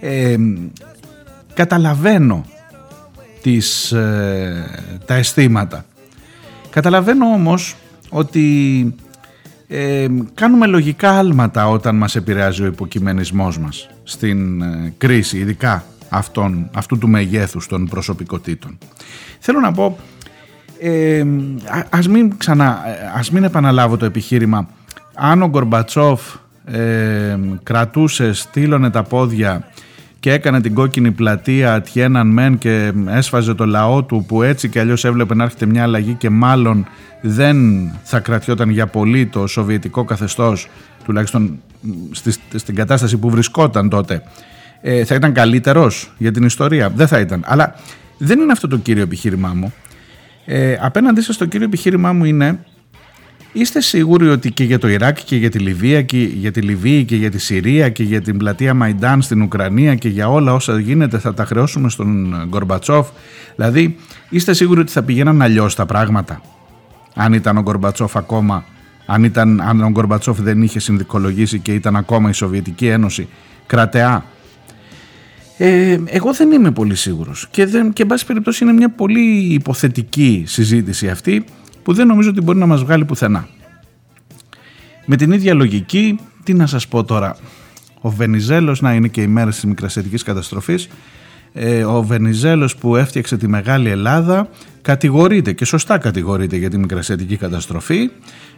[0.00, 0.36] Ε,
[1.54, 2.44] καταλαβαίνω
[3.42, 5.84] τις, ε, τα αισθήματα.
[6.70, 7.76] Καταλαβαίνω όμως
[8.10, 8.94] ότι
[9.76, 16.70] ε, κάνουμε λογικά άλματα όταν μας επηρεάζει ο υποκειμενισμός μας στην ε, κρίση, ειδικά αυτών,
[16.74, 18.78] αυτού του μεγέθους των προσωπικότητων.
[19.38, 19.98] Θέλω να πω,
[20.78, 21.24] ε,
[21.90, 22.82] ας, μην ξανά,
[23.14, 24.68] ας μην επαναλάβω το επιχείρημα
[25.14, 26.20] αν ο Γκορμπατσόφ
[26.64, 29.68] ε, κρατούσε, στείλωνε τα πόδια
[30.24, 34.80] και έκανε την κόκκινη πλατεία Τιέναν Μεν και έσφαζε το λαό του που έτσι και
[34.80, 36.86] αλλιώς έβλεπε να έρχεται μια αλλαγή και μάλλον
[37.20, 37.56] δεν
[38.02, 40.68] θα κρατιόταν για πολύ το σοβιετικό καθεστώς
[41.04, 41.58] τουλάχιστον
[42.54, 44.22] στην κατάσταση που βρισκόταν τότε
[44.80, 47.42] ε, θα ήταν καλύτερος για την ιστορία; Δεν θα ήταν.
[47.46, 47.74] Αλλά
[48.18, 49.72] δεν είναι αυτό το κύριο επιχείρημά μου.
[50.44, 52.58] Ε, απέναντί σας το κύριο επιχείρημά μου είναι
[53.56, 57.04] Είστε σίγουροι ότι και για το Ιράκ και για τη Λιβύη και για τη Λιβύη
[57.04, 60.78] και για τη Συρία και για την πλατεία Μαϊντάν στην Ουκρανία και για όλα όσα
[60.80, 63.08] γίνεται θα τα χρεώσουμε στον Γκορμπατσόφ.
[63.56, 63.96] Δηλαδή
[64.28, 66.40] είστε σίγουροι ότι θα πηγαίναν αλλιώς τα πράγματα;
[67.14, 68.64] Αν ήταν ο Γκορμπατσόφ ακόμα
[69.06, 73.28] αν, ήταν, αν ο Γκορμπατσόφ δεν είχε συνδικολογήσει και ήταν ακόμα η Σοβιετική Ένωση
[73.66, 74.24] κρατεά
[75.58, 77.48] ε, εγώ δεν είμαι πολύ σίγουρος.
[77.50, 81.44] Και, δεν, και εν πάση περιπτώσει είναι μια πολύ υποθετική συζήτηση αυτή
[81.84, 83.48] που δεν νομίζω ότι μπορεί να μας βγάλει πουθενά.
[85.06, 87.36] Με την ίδια λογική, τι να σας πω τώρα,
[88.00, 90.88] ο Βενιζέλος, να είναι και η μέρα της μικρασιατικής καταστροφής,
[91.52, 94.48] ε, ο Βενιζέλος που έφτιαξε τη Μεγάλη Ελλάδα
[94.82, 98.10] κατηγορείται και σωστά κατηγορείται για τη μικρασιατική καταστροφή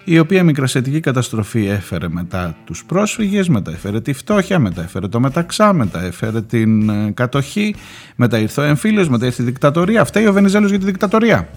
[0.05, 5.21] η οποία μικρασιατική καταστροφή έφερε μετά τους πρόσφυγες, μετά έφερε τη φτώχεια, μετά έφερε το
[5.21, 7.75] μεταξά, μετά έφερε την ε, κατοχή,
[8.17, 10.05] μετά ήρθε ο εμφύλιος, μετά ήρθε η δικτατορία.
[10.05, 11.49] Φταίει ο Βενιζέλος για τη δικτατορία.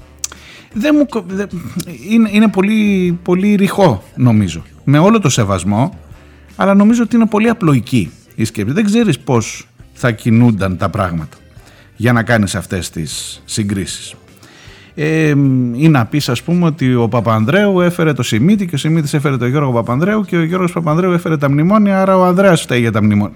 [0.74, 1.24] Δεν μου,
[2.10, 4.64] είναι, είναι πολύ, πολύ ρηχό νομίζω.
[4.84, 6.00] Με όλο το σεβασμό,
[6.56, 8.74] αλλά νομίζω ότι είναι πολύ απλοϊκή η σκέψη.
[8.74, 11.38] Δεν ξέρεις πώς θα κινούνταν τα πράγματα
[11.96, 14.16] για να κάνεις αυτές τις συγκρίσεις
[14.96, 15.30] ε,
[15.76, 19.38] ή να πει, ας πούμε, ότι ο Παπανδρέου έφερε το Σιμίτη και ο Σιμίτης έφερε
[19.38, 22.92] τον Γιώργο Παπανδρέου και ο Γιώργος Παπανδρέου έφερε τα μνημόνια, άρα ο Ανδρέας φταίει για
[22.92, 23.36] τα μνημόνια.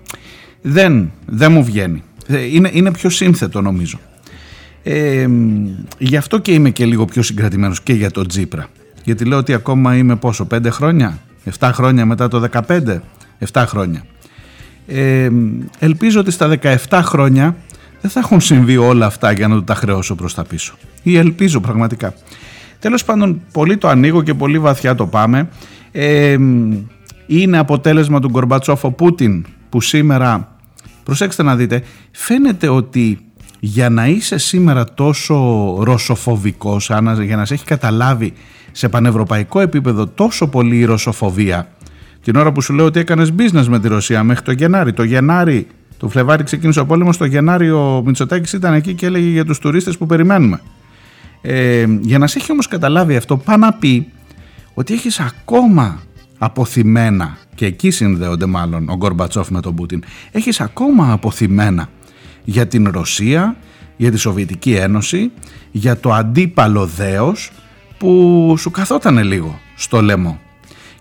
[0.61, 2.03] Δεν, δεν μου βγαίνει.
[2.27, 3.99] Ε, είναι, είναι πιο σύνθετο νομίζω.
[4.83, 5.27] Ε,
[5.97, 8.67] γι' αυτό και είμαι και λίγο πιο συγκρατημένος και για τον Τζίπρα.
[9.03, 11.19] Γιατί λέω ότι ακόμα είμαι πόσο, 5 χρόνια,
[11.59, 13.01] 7 χρόνια μετά το 15,
[13.53, 14.03] 7 χρόνια.
[14.87, 15.29] Ε,
[15.79, 16.57] ελπίζω ότι στα
[16.89, 17.55] 17 χρόνια
[18.01, 20.73] δεν θα έχουν συμβεί όλα αυτά για να το τα χρεώσω προς τα πίσω.
[21.03, 22.13] Ή ελπίζω πραγματικά.
[22.79, 25.49] Τέλος πάντων, πολύ το ανοίγω και πολύ βαθιά το πάμε.
[25.91, 26.37] Ε,
[27.27, 30.57] είναι αποτέλεσμα του Γκορμπατσόφ ο Πούτιν που σήμερα,
[31.03, 33.19] προσέξτε να δείτε, φαίνεται ότι
[33.65, 35.35] για να είσαι σήμερα τόσο
[35.83, 36.91] ρωσοφοβικός,
[37.23, 38.33] για να σε έχει καταλάβει
[38.71, 41.67] σε πανευρωπαϊκό επίπεδο τόσο πολύ η ρωσοφοβία,
[42.23, 44.93] την ώρα που σου λέω ότι έκανες business με τη Ρωσία μέχρι το Γενάρη.
[44.93, 49.29] Το Γενάρη, το Φλεβάρι ξεκίνησε ο πόλεμος, το Γενάρη ο Μητσοτάκης ήταν εκεί και έλεγε
[49.29, 50.61] για τους τουρίστες που περιμένουμε.
[51.41, 54.07] Ε, για να σε έχει όμως καταλάβει αυτό, πάει να πει
[54.73, 55.99] ότι έχεις ακόμα
[56.37, 61.89] αποθυμένα και εκεί συνδέονται μάλλον ο Γκορμπατσόφ με τον Πούτιν έχεις ακόμα αποθυμένα
[62.43, 63.55] για την Ρωσία,
[63.97, 65.31] για τη Σοβιετική Ένωση,
[65.71, 67.51] για το αντίπαλο δέος
[67.97, 70.39] που σου καθόταν λίγο στο λαιμό.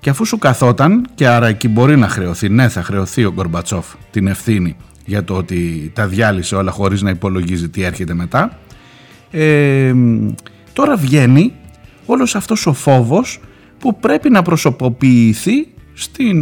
[0.01, 3.87] Και αφού σου καθόταν και άρα εκεί μπορεί να χρεωθεί, ναι θα χρεωθεί ο Γκορμπατσόφ
[4.11, 8.59] την ευθύνη για το ότι τα διάλυσε όλα χωρίς να υπολογίζει τι έρχεται μετά,
[9.31, 9.95] ε,
[10.73, 11.53] τώρα βγαίνει
[12.07, 13.41] όλος αυτός ο φόβος
[13.79, 16.39] που πρέπει να προσωποποιηθεί στην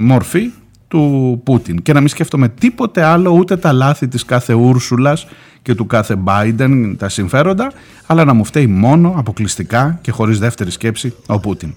[0.00, 0.50] μορφή
[0.88, 5.26] του Πούτιν και να μην σκέφτομαι τίποτε άλλο ούτε τα λάθη της κάθε Ούρσουλας
[5.62, 7.72] και του κάθε Biden τα συμφέροντα
[8.06, 11.74] αλλά να μου φταίει μόνο αποκλειστικά και χωρίς δεύτερη σκέψη ο Πούτιν.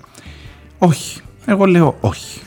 [0.78, 2.40] Όχι, εγώ λέω όχι.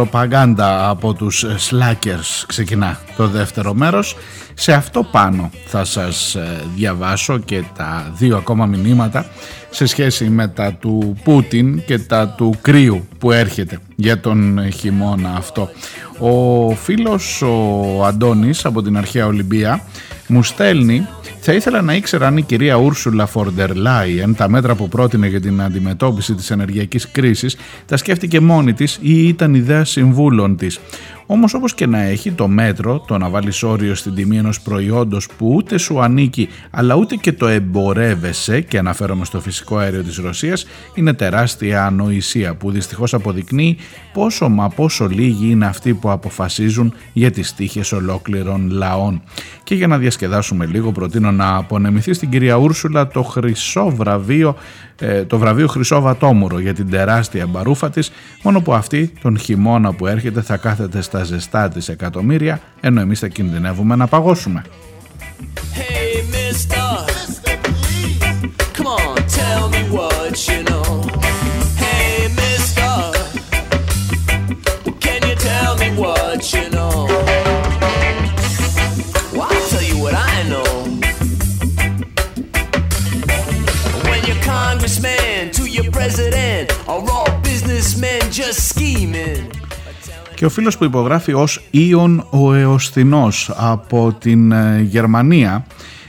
[0.00, 4.16] Προπαγάνδα από τους Slackers ξεκινά το δεύτερο μέρος.
[4.54, 9.26] Σε αυτό πάνω θα σας ε, διαβάσω και τα δύο ακόμα μηνύματα
[9.70, 15.34] σε σχέση με τα του Πούτιν και τα του κρύου που έρχεται για τον χειμώνα
[15.36, 15.70] αυτό.
[16.18, 19.82] Ο φίλος ο Αντώνης από την αρχαία Ολυμπία
[20.26, 21.06] μου στέλνει
[21.42, 25.40] θα ήθελα να ήξερα αν η κυρία Ούρσουλα Φορντερ Λάιεν τα μέτρα που πρότεινε για
[25.40, 30.80] την αντιμετώπιση της ενεργειακής κρίσης τα σκέφτηκε μόνη της ή ήταν ιδέα συμβούλων της.
[31.32, 35.28] Όμως, όπως και να έχει, το μέτρο, το να βάλεις όριο στην τιμή ενός προϊόντος
[35.38, 40.16] που ούτε σου ανήκει, αλλά ούτε και το εμπορεύεσαι, και αναφέρομαι στο φυσικό αέριο της
[40.16, 43.76] Ρωσίας, είναι τεράστια ανοησία που δυστυχώς αποδεικνύει
[44.12, 49.22] πόσο μα πόσο λίγοι είναι αυτοί που αποφασίζουν για τις τύχες ολόκληρων λαών.
[49.64, 54.56] Και για να διασκεδάσουμε λίγο, προτείνω να απονεμηθεί στην κυρία Ούρσουλα το χρυσό βραβείο
[55.00, 58.10] ε, το βραβείο Χρυσό Βατόμουρο για την τεράστια μπαρούφα της,
[58.42, 63.18] μόνο που αυτή τον χειμώνα που έρχεται θα κάθεται στα ζεστά της εκατομμύρια, ενώ εμείς
[63.18, 64.62] θα κινδυνεύουμε να παγώσουμε.
[65.74, 67.19] Hey, mister.
[90.40, 95.66] Και ο φίλος που υπογράφει ως Ιων ο Εωστινός από την ε, Γερμανία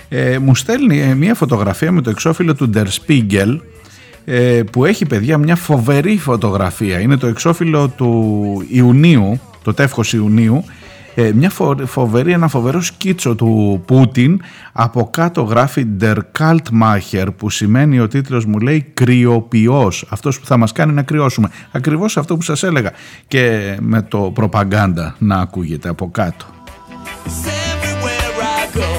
[0.09, 3.59] ε, μου στέλνει ε, μια φωτογραφία με το εξώφυλλο του Der Spiegel
[4.25, 6.99] ε, που έχει παιδιά μια φοβερή φωτογραφία.
[6.99, 10.63] Είναι το εξώφυλλο του Ιουνίου, το τεύχος Ιουνίου
[11.15, 17.50] ε, μια φο- φοβερή, ένα φοβερό σκίτσο του Πούτιν από κάτω γράφει Der Kaltmacher που
[17.50, 22.36] σημαίνει ο τίτλος μου λέει κρυοποιός αυτός που θα μας κάνει να κρυώσουμε ακριβώς αυτό
[22.36, 22.91] που σας έλεγα
[23.28, 26.45] και με το προπαγάνδα να ακούγεται από κάτω
[27.26, 28.89] It's everywhere I go.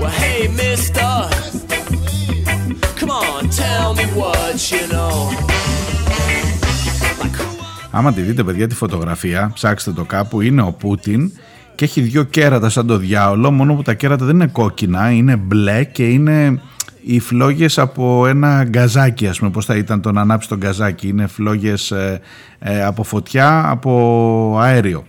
[0.00, 1.12] Well, hey, mister.
[2.98, 5.53] Come on, tell me what you know.
[7.94, 11.32] Like who άμα τη δείτε παιδιά τη φωτογραφία ψάξτε το κάπου είναι ο Πούτιν
[11.74, 15.36] και έχει δύο κέρατα σαν το διάολο μόνο που τα κέρατα δεν είναι κόκκινα είναι
[15.36, 16.60] μπλε και είναι
[17.04, 21.08] οι φλόγες από ένα γκαζάκι ας πούμε πως θα ήταν το να ανάψει το γκαζάκι
[21.08, 22.20] είναι φλόγες ε,
[22.58, 25.04] ε, από φωτιά από αέριο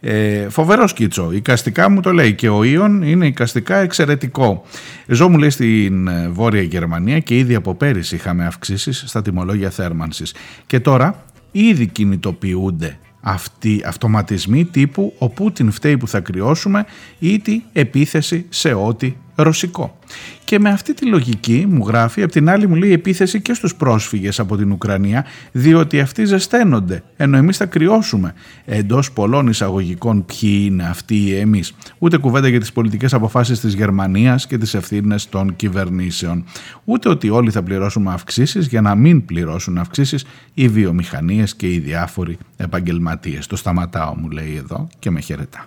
[0.00, 1.32] ε, φοβερό σκίτσο.
[1.32, 4.64] Οικαστικά μου το λέει και ο Ιων είναι οικαστικά εξαιρετικό.
[5.06, 9.70] Ζω μου λέει στην ε, Βόρεια Γερμανία και ήδη από πέρυσι είχαμε αυξήσεις στα τιμολόγια
[9.70, 10.34] θέρμανσης.
[10.66, 16.84] Και τώρα ήδη κινητοποιούνται αυτοί αυτοματισμοί τύπου ο Πούτιν φταίει που θα κρυώσουμε
[17.18, 19.98] ή τη επίθεση σε ό,τι ρωσικό.
[20.44, 23.74] Και με αυτή τη λογική μου γράφει, απ' την άλλη μου λέει επίθεση και στους
[23.74, 28.34] πρόσφυγες από την Ουκρανία, διότι αυτοί ζεσταίνονται, ενώ εμείς θα κρυώσουμε.
[28.64, 31.74] Εντός πολλών εισαγωγικών ποιοι είναι αυτοί οι εμείς.
[31.98, 36.44] Ούτε κουβέντα για τις πολιτικές αποφάσεις της Γερμανίας και τις ευθύνες των κυβερνήσεων.
[36.84, 41.78] Ούτε ότι όλοι θα πληρώσουμε αυξήσεις για να μην πληρώσουν αυξήσεις οι βιομηχανίες και οι
[41.78, 43.46] διάφοροι επαγγελματίες.
[43.46, 45.66] Το σταματάω μου λέει εδώ και με χαιρετά.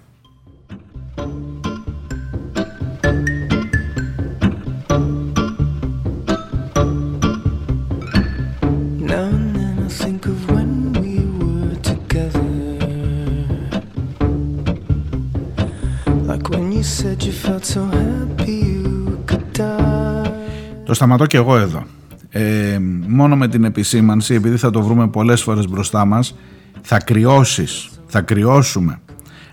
[20.86, 21.84] Το σταματώ και εγώ εδώ.
[22.30, 22.78] Ε,
[23.08, 26.36] μόνο με την επισήμανση, επειδή θα το βρούμε πολλές φορές μπροστά μας,
[26.82, 29.00] θα κρυώσεις, θα κρυώσουμε.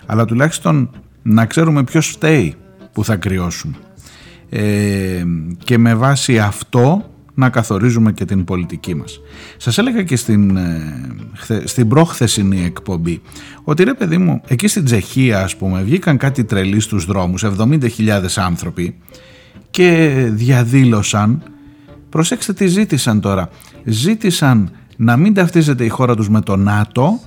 [0.07, 0.91] Αλλά τουλάχιστον
[1.23, 2.55] να ξέρουμε ποιος φταίει
[2.93, 3.75] που θα κρυώσουμε.
[4.49, 5.25] Ε,
[5.65, 9.21] και με βάση αυτό να καθορίζουμε και την πολιτική μας.
[9.57, 11.01] Σας έλεγα και στην, ε,
[11.35, 13.21] χθε- στην προχθεσινή εκπομπή
[13.65, 18.39] ότι ρε παιδί μου, εκεί στην Τσεχία ας πούμε βγήκαν κάτι τρελοί στους δρόμους, 70.000
[18.39, 18.95] άνθρωποι
[19.71, 21.43] και διαδήλωσαν,
[22.09, 23.49] προσέξτε τι ζήτησαν τώρα,
[23.85, 27.21] ζήτησαν να μην ταυτίζεται η χώρα τους με το ΝΑΤΟ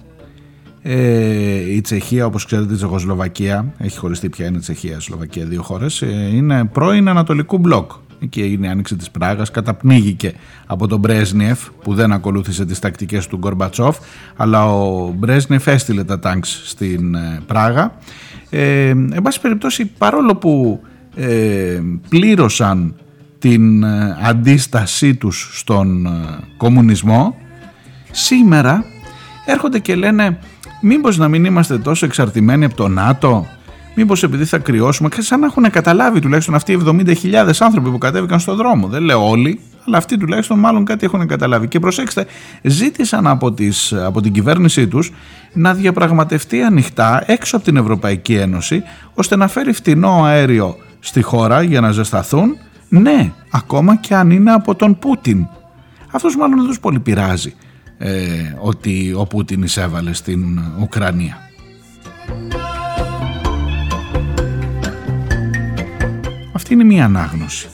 [0.82, 5.46] ε, η Τσεχία, όπως ξέρετε, η Τσεχοσλοβακία, έχει χωριστεί πια είναι η Τσεχία, η Σλοβακία,
[5.46, 7.92] δύο χώρες, ε, είναι πρώην Ανατολικού μπλοκ.
[8.20, 10.34] Εκεί έγινε η άνοιξη της Πράγας, καταπνίγηκε
[10.66, 13.98] από τον Μπρέσνιεφ που δεν ακολούθησε τις τακτικές του Γκορμπατσόφ,
[14.36, 17.98] αλλά ο Μπρέσνιεφ έστειλε τα τάγκς στην ε, Πράγα.
[18.50, 20.82] Ε, εν πάση περιπτώσει, παρόλο που
[21.16, 22.96] ε, πλήρωσαν
[23.40, 26.10] την ε, αντίστασή τους στον ε,
[26.58, 27.36] κομμουνισμό,
[28.12, 28.86] σήμερα
[29.46, 30.40] έρχονται και λένε
[30.82, 33.48] Μήπως να μην είμαστε τόσο εξαρτημένοι από το ΝΑΤΟ,
[34.00, 37.98] Μήπως επειδή θα κρυώσουμε, και σαν να έχουν καταλάβει τουλάχιστον αυτοί οι 70.000 άνθρωποι που
[37.98, 38.88] κατέβηκαν στον δρόμο.
[38.88, 41.68] Δεν λέω όλοι, αλλά αυτοί τουλάχιστον μάλλον κάτι έχουν καταλάβει.
[41.68, 42.26] Και προσέξτε,
[42.62, 45.12] ζήτησαν από, τις, από την κυβέρνησή τους
[45.54, 48.84] να διαπραγματευτεί ανοιχτά έξω από την Ευρωπαϊκή Ένωση,
[49.14, 52.58] ώστε να φέρει φτηνό αέριο στη χώρα για να ζεσταθούν,
[52.90, 55.48] ναι, ακόμα και αν είναι από τον Πούτιν.
[56.12, 57.54] Αυτός μάλλον δεν τους πολύ πειράζει
[57.98, 58.12] ε,
[58.60, 61.47] ότι ο Πούτιν εισέβαλε στην Ουκρανία.
[66.68, 67.68] Αυτή είναι μία ανάγνωση.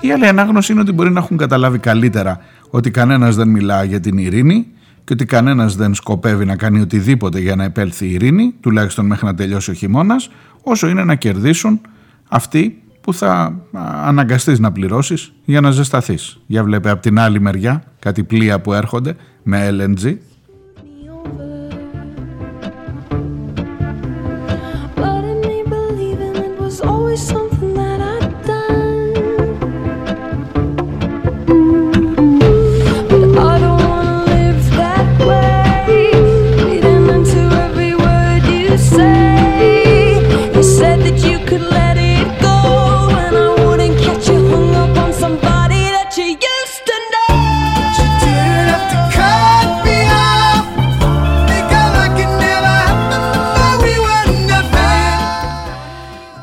[0.00, 2.38] Η άλλη ανάγνωση είναι ότι μπορεί να έχουν καταλάβει καλύτερα
[2.70, 4.66] ότι κανένας δεν μιλά για την ειρήνη
[5.04, 9.26] και ότι κανένας δεν σκοπεύει να κάνει οτιδήποτε για να επέλθει η ειρήνη, τουλάχιστον μέχρι
[9.26, 10.30] να τελειώσει ο χειμώνας,
[10.62, 11.80] όσο είναι να κερδίσουν
[12.28, 13.58] αυτοί που θα
[14.04, 16.38] αναγκαστείς να πληρώσεις για να ζεσταθείς.
[16.46, 20.16] Για βλέπε από την άλλη μεριά κάτι πλοία που έρχονται με LNG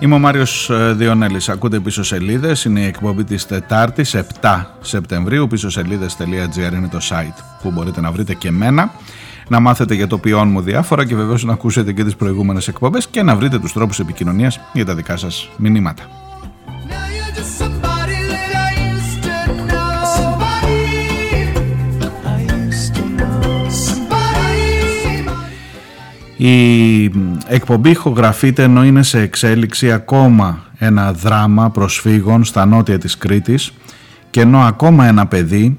[0.09, 1.49] Είμαι ο Μάριος ε, Διονέλης.
[1.49, 2.63] Ακούτε πίσω σελίδες.
[2.63, 5.47] Είναι η εκπομπή της Τετάρτης 7 Σεπτεμβρίου.
[5.47, 8.91] Πίσω σελίδες.gr είναι το site που μπορείτε να βρείτε και εμένα.
[9.49, 13.07] Να μάθετε για το ποιόν μου διάφορα και βεβαίως να ακούσετε και τις προηγούμενες εκπομπές
[13.07, 16.03] και να βρείτε τους τρόπους επικοινωνίας για τα δικά σας μηνύματα.
[26.37, 27.03] Η
[27.47, 33.73] εκπομπή ηχογραφείται ενώ είναι σε εξέλιξη ακόμα ένα δράμα προσφύγων στα νότια της Κρήτης
[34.29, 35.77] και ενώ ακόμα ένα παιδί,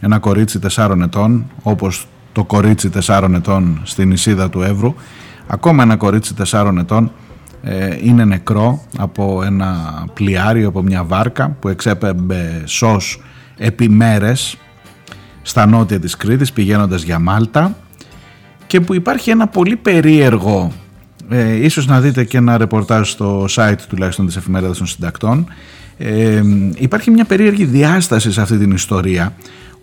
[0.00, 4.94] ένα κορίτσι τεσσάρων ετών, όπως το κορίτσι τεσσάρων ετών στην Ισίδα του Εύρου,
[5.46, 7.12] ακόμα ένα κορίτσι τεσσάρων ετών
[7.62, 13.22] ε, είναι νεκρό από ένα πλοιάριο, από μια βάρκα που εξέπεμπε σως
[13.56, 14.56] επί μέρες
[15.42, 17.76] στα νότια της Κρήτης πηγαίνοντας για Μάλτα.
[18.66, 20.72] Και που υπάρχει ένα πολύ περίεργο
[21.28, 25.46] ε, ίσως να δείτε και ένα ρεπορτάζ στο site τουλάχιστον της εφημερίδας των συντακτών.
[25.98, 26.42] Ε,
[26.74, 29.32] υπάρχει μια περίεργη διάσταση σε αυτή την ιστορία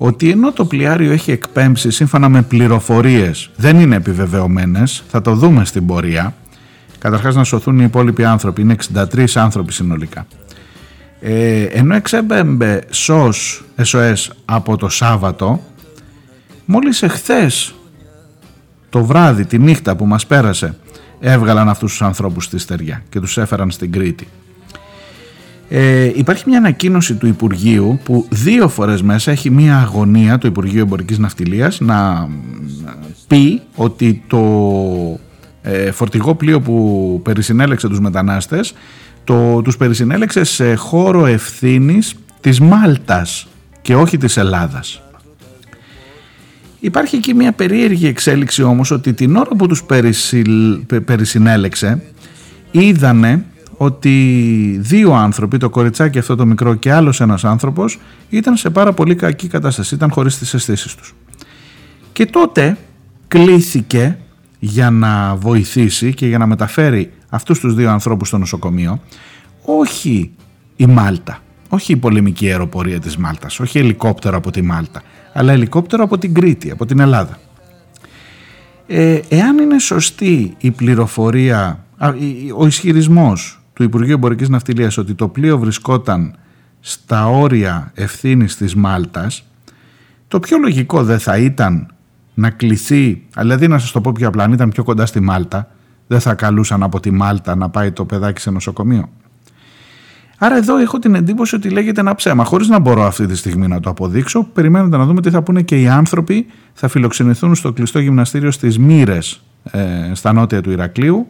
[0.03, 5.65] ότι ενώ το πλοιάριο έχει εκπέμψει σύμφωνα με πληροφορίες δεν είναι επιβεβαιωμένες θα το δούμε
[5.65, 6.35] στην πορεία
[6.99, 10.27] καταρχάς να σωθούν οι υπόλοιποι άνθρωποι είναι 63 άνθρωποι συνολικά
[11.21, 15.63] ε, ενώ εξέμπεμπε SOS, SOS από το Σάββατο
[16.65, 17.75] μόλις εχθές
[18.89, 20.75] το βράδυ, τη νύχτα που μας πέρασε
[21.19, 24.27] έβγαλαν αυτούς τους ανθρώπους στη στεριά και τους έφεραν στην Κρήτη.
[25.73, 30.79] Ε, υπάρχει μια ανακοίνωση του Υπουργείου που δύο φορές μέσα έχει μια αγωνία του Υπουργείου
[30.79, 32.29] Εμπορικής Ναυτιλίας να
[33.27, 34.39] πει ότι το
[35.61, 38.73] ε, φορτηγό πλοίο που περισυνέλεξε τους μετανάστες
[39.23, 43.47] το, τους περισυνέλεξε σε χώρο ευθύνης της Μάλτας
[43.81, 45.01] και όχι της Ελλάδας.
[46.79, 49.83] Υπάρχει εκεί μια περίεργη εξέλιξη όμως ότι την ώρα που τους
[51.05, 52.01] περισυνέλεξε
[52.71, 53.45] είδανε
[53.83, 58.93] ότι δύο άνθρωποι, το κοριτσάκι αυτό το μικρό και άλλος ένας άνθρωπος ήταν σε πάρα
[58.93, 61.15] πολύ κακή κατάσταση, ήταν χωρίς τις αισθήσεις τους.
[62.13, 62.77] Και τότε
[63.27, 64.17] κλήθηκε
[64.59, 69.01] για να βοηθήσει και για να μεταφέρει αυτούς τους δύο ανθρώπους στο νοσοκομείο
[69.61, 70.31] όχι
[70.75, 75.01] η Μάλτα, όχι η πολεμική αεροπορία της Μάλτας, όχι ελικόπτερο από τη Μάλτα,
[75.33, 77.39] αλλά ελικόπτερο από την Κρήτη, από την Ελλάδα.
[78.87, 81.85] Ε, εάν είναι σωστή η πληροφορία,
[82.57, 86.35] ο ισχυρισμός του Υπουργείου Εμπορικής Ναυτιλίας ότι το πλοίο βρισκόταν
[86.79, 89.45] στα όρια ευθύνης της Μάλτας,
[90.27, 91.87] το πιο λογικό δεν θα ήταν
[92.33, 95.71] να κληθεί, δηλαδή να σας το πω πιο απλά, αν ήταν πιο κοντά στη Μάλτα,
[96.07, 99.09] δεν θα καλούσαν από τη Μάλτα να πάει το παιδάκι σε νοσοκομείο.
[100.43, 102.43] Άρα εδώ έχω την εντύπωση ότι λέγεται ένα ψέμα.
[102.43, 105.61] Χωρίς να μπορώ αυτή τη στιγμή να το αποδείξω, περιμένετε να δούμε τι θα πούνε
[105.61, 106.45] και οι άνθρωποι.
[106.73, 111.27] Θα φιλοξενηθούν στο κλειστό γυμναστήριο στις Μύρες, ε, στα νότια του Ηρακλείου,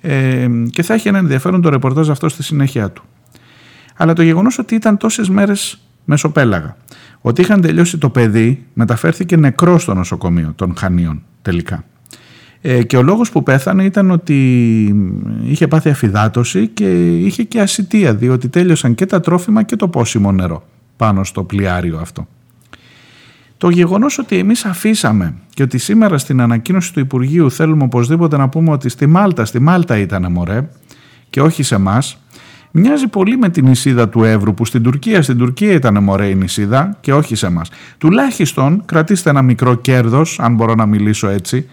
[0.00, 3.02] ε, και θα έχει ένα ενδιαφέρον το ρεπορτάζ αυτό στη συνέχεια του.
[3.96, 6.76] Αλλά το γεγονός ότι ήταν τόσες μέρες μεσοπέλαγα,
[7.20, 11.84] ότι είχαν τελειώσει το παιδί, μεταφέρθηκε νεκρό στο νοσοκομείο των Χανίων τελικά.
[12.60, 14.36] Ε, και ο λόγος που πέθανε ήταν ότι
[15.44, 20.32] είχε πάθει αφυδάτωση και είχε και ασυτεία διότι τέλειωσαν και τα τρόφιμα και το πόσιμο
[20.32, 22.28] νερό πάνω στο πλοιάριο αυτό.
[23.58, 28.48] Το γεγονός ότι εμείς αφήσαμε και ότι σήμερα στην ανακοίνωση του Υπουργείου θέλουμε οπωσδήποτε να
[28.48, 30.68] πούμε ότι στη Μάλτα, στη Μάλτα ήταν μωρέ
[31.30, 32.22] και όχι σε εμάς.
[32.70, 36.34] Μοιάζει πολύ με την νησίδα του Εύρου που στην Τουρκία, στην Τουρκία ήταν μωρέ η
[36.34, 37.70] νησίδα και όχι σε εμάς.
[37.98, 41.68] Τουλάχιστον κρατήστε ένα μικρό κέρδος, αν μπορώ να μιλήσω έτσι,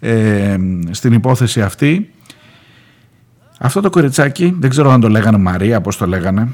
[0.00, 0.56] ε,
[0.90, 2.10] στην υπόθεση αυτή.
[3.58, 6.48] Αυτό το κοριτσάκι, δεν ξέρω αν το λέγανε Μαρία, πώς το λέγανε,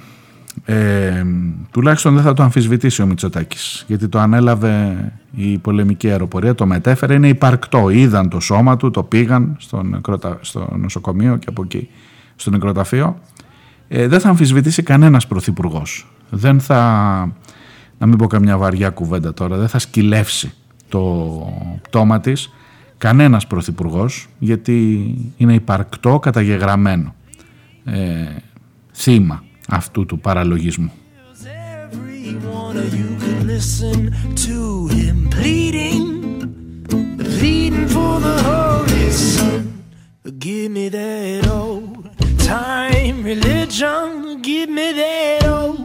[0.65, 1.25] ε,
[1.71, 4.97] τουλάχιστον δεν θα το αμφισβητήσει ο Μητσοτάκης γιατί το ανέλαβε
[5.35, 7.89] η πολεμική αεροπορία το μετέφερε, είναι υπαρκτό.
[7.89, 10.39] Είδαν το σώμα του, το πήγαν στο, νεκροτα...
[10.41, 11.89] στο νοσοκομείο και από εκεί
[12.37, 13.19] στο νεκροταφείο.
[13.89, 16.07] Ε, δεν θα αμφισβητήσει κανένας πρωθυπουργός.
[16.31, 16.81] δεν θα
[17.99, 20.53] να μην πω καμιά βαριά κουβέντα τώρα δεν θα σκυλεύσει
[20.89, 21.33] το
[21.83, 22.51] πτώμα της
[22.99, 27.15] κανένας πρωθυπουργός, γιατί είναι υπαρκτό καταγεγραμμένο
[27.85, 28.27] ε,
[28.93, 29.43] θύμα
[29.73, 30.93] αυτού του παραλογισμού.
[40.39, 42.09] Give me that old
[42.51, 44.09] time religion.
[44.49, 45.81] Give me that old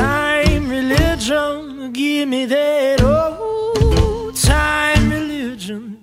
[0.00, 1.92] time religion.
[1.92, 5.97] Give me that old time religion.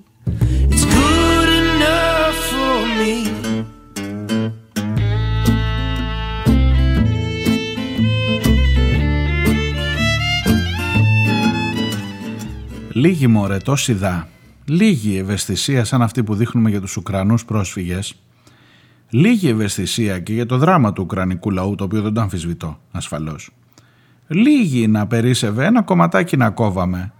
[12.96, 14.28] Λίγη μωρέ, τόση δά.
[14.66, 18.16] Λίγη ευαισθησία σαν αυτή που δείχνουμε για τους Ουκρανούς πρόσφυγες.
[19.10, 23.50] Λίγη ευαισθησία και για το δράμα του Ουκρανικού λαού, το οποίο δεν το αμφισβητώ ασφαλώς.
[24.28, 27.14] Λίγη να περίσευε, ένα κομματάκι να κόβαμε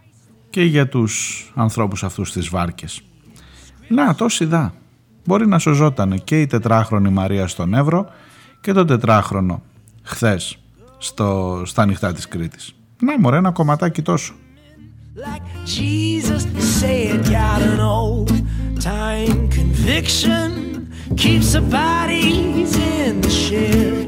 [0.50, 3.02] και για τους ανθρώπους αυτούς στις βάρκες.
[3.88, 4.74] Να, τόση δά.
[5.26, 8.10] Μπορεί να σωζόταν και η τετράχρονη Μαρία στον Εύρο
[8.62, 9.62] και το τετράχρονο
[10.04, 10.58] χθες
[10.98, 12.76] στο, στα νυχτά της Κρήτης.
[13.00, 14.34] Να μωρέ ένα κομματάκι τόσο.
[15.16, 16.44] Like Jesus
[16.78, 18.32] said, got an old
[18.82, 24.08] time conviction keeps the bodies in the shed.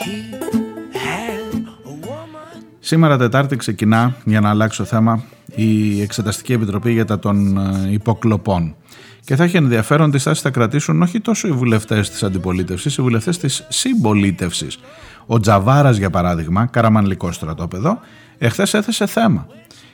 [0.00, 0.14] He
[0.92, 2.62] had a woman.
[2.80, 5.22] Σήμερα Τετάρτη ξεκινά, για να αλλάξω θέμα,
[5.54, 8.74] η Εξεταστική Επιτροπή για τα των ε, υποκλοπών.
[9.24, 13.02] Και θα έχει ενδιαφέρον τι στάση θα κρατήσουν όχι τόσο οι βουλευτές της αντιπολίτευσης, οι
[13.02, 14.78] βουλευτές της συμπολίτευσης.
[15.26, 17.98] Ο Τζαβάρας, για παράδειγμα, καραμανλικός στρατόπεδο,
[18.38, 19.46] εχθές έθεσε θέμα.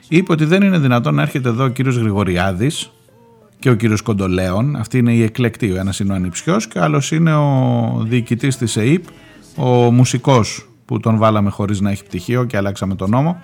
[0.07, 2.91] Είπε ότι δεν είναι δυνατόν να έρχεται εδώ ο κύριος Γρηγοριάδης
[3.59, 4.75] και ο κύριος Κοντολέων.
[4.75, 5.71] Αυτή είναι η εκλεκτή.
[5.71, 9.03] Ο ένας είναι ο ανιψιός και ο άλλος είναι ο διοικητής της ΕΕΠ,
[9.55, 13.41] ο μουσικός που τον βάλαμε χωρίς να έχει πτυχίο και αλλάξαμε τον νόμο.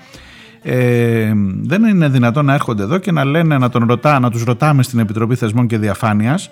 [0.61, 4.43] Ε, δεν είναι δυνατόν να έρχονται εδώ και να λένε να, τον ρωτά, να τους
[4.43, 6.49] ρωτάμε στην Επιτροπή Θεσμών και Διαφάνειας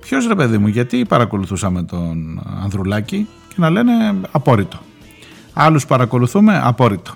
[0.00, 3.92] ποιος ρε παιδί μου γιατί παρακολουθούσαμε τον Ανδρουλάκη και να λένε
[4.30, 4.78] απόρριτο
[5.52, 7.14] άλλους παρακολουθούμε απόρριτο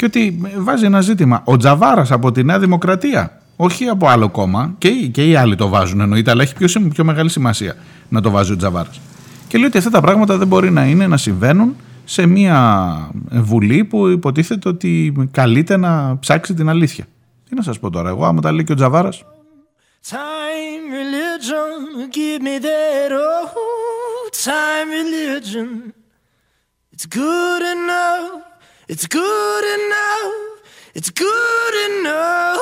[0.00, 4.74] και ότι βάζει ένα ζήτημα ο Τζαβάρας από τη Νέα Δημοκρατία όχι από άλλο κόμμα
[4.78, 7.76] και, και οι άλλοι το βάζουν εννοείται αλλά έχει πιο, πιο μεγάλη σημασία
[8.08, 9.00] να το βάζει ο Τζαβάρας
[9.48, 13.84] και λέει ότι αυτά τα πράγματα δεν μπορεί να είναι να συμβαίνουν σε μια βουλή
[13.84, 17.04] που υποτίθεται ότι καλείται να ψάξει την αλήθεια.
[17.48, 19.24] Τι να σας πω τώρα, εγώ άμα τα λέει και ο Τζαβάρας;
[20.10, 23.44] Time religion, give me that oh,
[24.48, 25.68] time religion.
[26.92, 28.49] It's good enough,
[28.90, 30.34] it's good enough,
[30.94, 32.58] it's good enough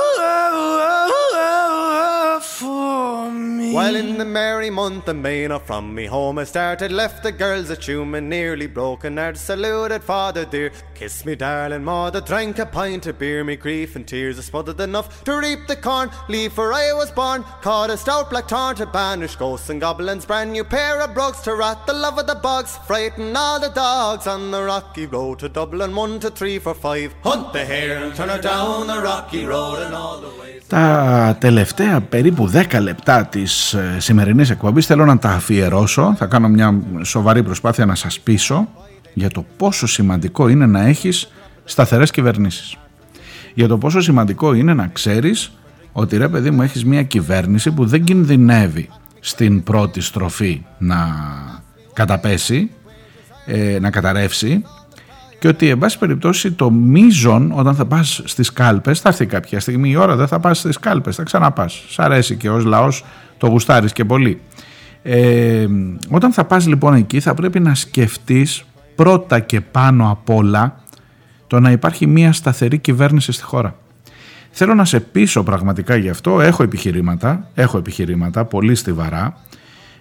[2.58, 3.74] for me.
[3.74, 7.32] While in the merry month of May, not from me home I started, left the
[7.32, 10.72] girls at Human, nearly broken heart, saluted father dear.
[10.96, 14.80] Kiss me, darling mother, drank a pint of beer, me grief and tears are smothered
[14.80, 17.44] enough to reap the corn, leave where I was born.
[17.62, 21.42] Caught a stout black tarn to banish ghosts and goblins, brand new pair of brogues
[21.42, 25.40] to rat the love of the bogs, frighten all the dogs on the rocky road
[25.40, 27.14] to Dublin, one to three for five.
[27.24, 30.54] Hunt the hare and turn her down the rocky road and all the way.
[30.68, 36.49] Τα τελευταία περίπου 10 λεπτά της ε, σημερινής εκπομπής θέλω να τα αφιερώσω, θα κάνω
[36.49, 38.69] μια σοβαρή προσπάθεια να σας πείσω
[39.15, 41.31] για το πόσο σημαντικό είναι να έχεις
[41.65, 42.77] σταθερές κυβερνήσεις.
[43.55, 45.53] Για το πόσο σημαντικό είναι να ξέρεις
[45.93, 48.89] ότι ρε παιδί μου έχεις μια κυβέρνηση που δεν κινδυνεύει
[49.21, 51.07] στην πρώτη στροφή να
[51.93, 52.71] καταπέσει,
[53.47, 54.65] ε, να καταρρεύσει
[55.39, 59.61] και ότι εν πάση περιπτώσει το μείζον όταν θα πας στις κάλπες θα έρθει κάποια
[59.61, 61.85] στιγμή η ώρα δεν θα πας στις κάλπες θα ξαναπάς.
[61.89, 63.05] Σ' αρέσει και ως λαός
[63.39, 64.41] το γουστάρεις και πολύ.
[65.03, 65.67] Ε,
[66.09, 68.65] όταν θα πας λοιπόν εκεί θα πρέπει να σκεφτείς
[68.95, 70.81] πρώτα και πάνω απ' όλα
[71.47, 73.77] το να υπάρχει μια σταθερή κυβέρνηση στη χώρα.
[74.51, 76.41] Θέλω να σε πείσω πραγματικά γι' αυτό.
[76.41, 79.37] Έχω επιχειρήματα έχω επιχειρήματα πολύ στιβαρά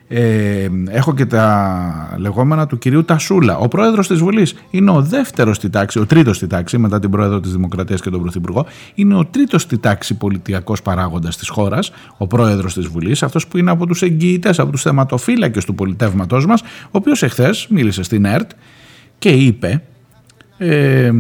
[0.10, 3.58] Ε, έχω και τα λεγόμενα του κυρίου Τασούλα.
[3.58, 7.10] Ο πρόεδρος της Βουλής είναι ο δεύτερος στη τάξη, ο τρίτος στη τάξη, μετά την
[7.10, 8.66] πρόεδρο της Δημοκρατίας και τον Πρωθυπουργό.
[8.95, 13.58] Είναι ο τρίτος στη τάξη πολιτιακός παράγοντας της χώρας, ο πρόεδρος της Βουλής, αυτός που
[13.58, 18.26] είναι από τους εγγυητές, από τους θεματοφύλακες του πολιτεύματός μας, ο οποίος εχθές μίλησε στην
[18.26, 18.51] ΕΡΤ
[19.20, 19.82] και είπε
[20.58, 21.12] ε,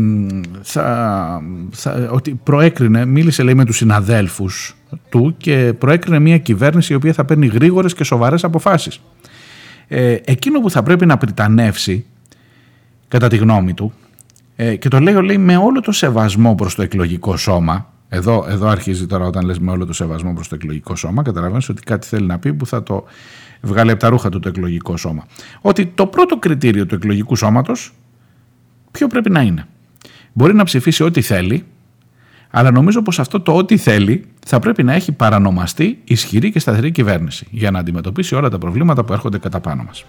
[0.61, 4.75] θα, θα, ότι προέκρινε, μίλησε λέει με τους συναδέλφους
[5.09, 9.01] του και προέκρινε μια κυβέρνηση η οποία θα παίρνει γρήγορες και σοβαρές αποφάσεις.
[9.87, 12.05] Ε, εκείνο που θα πρέπει να πριτανεύσει
[13.07, 13.93] κατά τη γνώμη του
[14.55, 18.67] ε, και το λέω λέει με όλο το σεβασμό προς το εκλογικό σώμα εδώ, εδώ
[18.67, 22.07] αρχίζει τώρα όταν λες με όλο το σεβασμό προς το εκλογικό σώμα καταλαβαίνεις ότι κάτι
[22.07, 23.03] θέλει να πει που θα το
[23.61, 25.25] βγάλει από τα ρούχα του το εκλογικό σώμα
[25.61, 27.93] ότι το πρώτο κριτήριο του εκλογικού σώματος
[28.97, 29.67] ποιο πρέπει να είναι.
[30.33, 31.65] Μπορεί να ψηφίσει ό,τι θέλει,
[32.51, 36.91] αλλά νομίζω πως αυτό το ό,τι θέλει θα πρέπει να έχει παρανομαστεί ισχυρή και σταθερή
[36.91, 40.05] κυβέρνηση για να αντιμετωπίσει όλα τα προβλήματα που έρχονται κατά πάνω μας.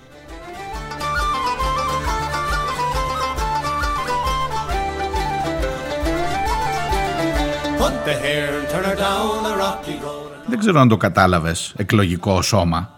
[10.49, 12.91] Δεν ξέρω αν το κατάλαβες εκλογικό σώμα.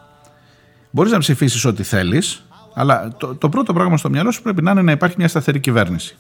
[0.91, 2.45] Μπορείς να ψηφίσεις ό,τι θέλεις,
[2.75, 5.61] αλλά το, το πρώτο πράγμα στο μυαλό σου πρέπει να είναι να υπάρχει μια σταθερή
[5.61, 6.17] κυβέρνηση.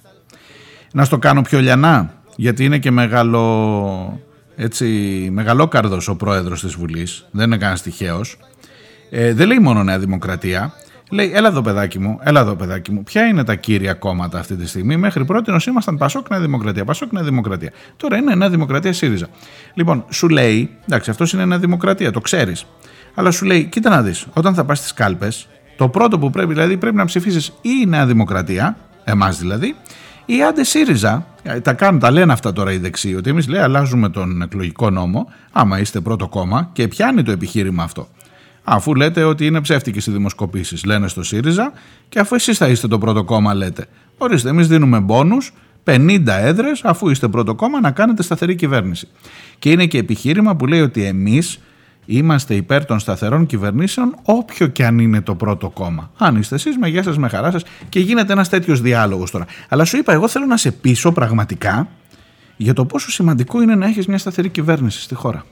[0.92, 4.20] Να στο κάνω πιο λιανά, γιατί είναι και μεγάλο,
[4.56, 4.86] έτσι,
[5.32, 8.36] μεγαλόκαρδος ο πρόεδρος της Βουλής, δεν είναι κανένας τυχαίος.
[9.10, 10.72] Ε, δεν λέει μόνο Νέα Δημοκρατία,
[11.10, 14.56] λέει έλα εδώ παιδάκι μου, έλα εδώ παιδάκι μου, ποια είναι τα κύρια κόμματα αυτή
[14.56, 17.72] τη στιγμή; Μέχρι πρώτη ήμασταν Πασόκ Νέα Δημοκρατία, Πασόκ Νέα Δημοκρατία.
[17.96, 19.26] Τώρα είναι Νέα Δημοκρατία ΣΥΡΙΖΑ.
[19.74, 22.66] Λοιπόν, σου λέει, εντάξει αυτός είναι Νέα Δημοκρατία, το ξέρεις.
[23.14, 25.48] Αλλά σου λέει, κοίτα να δεις, όταν θα πας στις κάλπες,
[25.80, 29.76] το πρώτο που πρέπει, δηλαδή πρέπει να ψηφίσεις ή η Νέα Δημοκρατία, εμάς δηλαδή,
[30.26, 31.26] ή άντε ΣΥΡΙΖΑ.
[31.42, 34.90] Ε, τα κάνουν, τα λένε αυτά τώρα οι δεξιοί, ότι εμείς λέει αλλάζουμε τον εκλογικό
[34.90, 38.08] νόμο, άμα είστε πρώτο κόμμα, και πιάνει το επιχείρημα αυτό.
[38.64, 41.72] Αφού λέτε ότι είναι ψεύτικες οι δημοσκοπήσεις, λένε στο ΣΥΡΙΖΑ,
[42.08, 43.86] και αφού εσείς θα είστε το πρώτο κόμμα, λέτε.
[44.18, 45.52] Ορίστε, εμείς δίνουμε μπόνους
[45.84, 49.08] 50 έδρες, αφού είστε πρώτο κόμμα, να κάνετε σταθερή κυβέρνηση.
[49.58, 51.60] Και είναι και επιχείρημα που λέει ότι εμείς
[52.12, 56.10] Είμαστε υπέρ των σταθερών κυβερνήσεων, όποιο και αν είναι το πρώτο κόμμα.
[56.18, 59.44] Αν είστε εσείς, με γεια σας, με χαρά σας και γίνεται ένας τέτοιος διάλογος τώρα.
[59.68, 61.88] Αλλά σου είπα, εγώ θέλω να σε πείσω πραγματικά
[62.56, 65.44] για το πόσο σημαντικό είναι να έχεις μια σταθερή κυβέρνηση στη χώρα.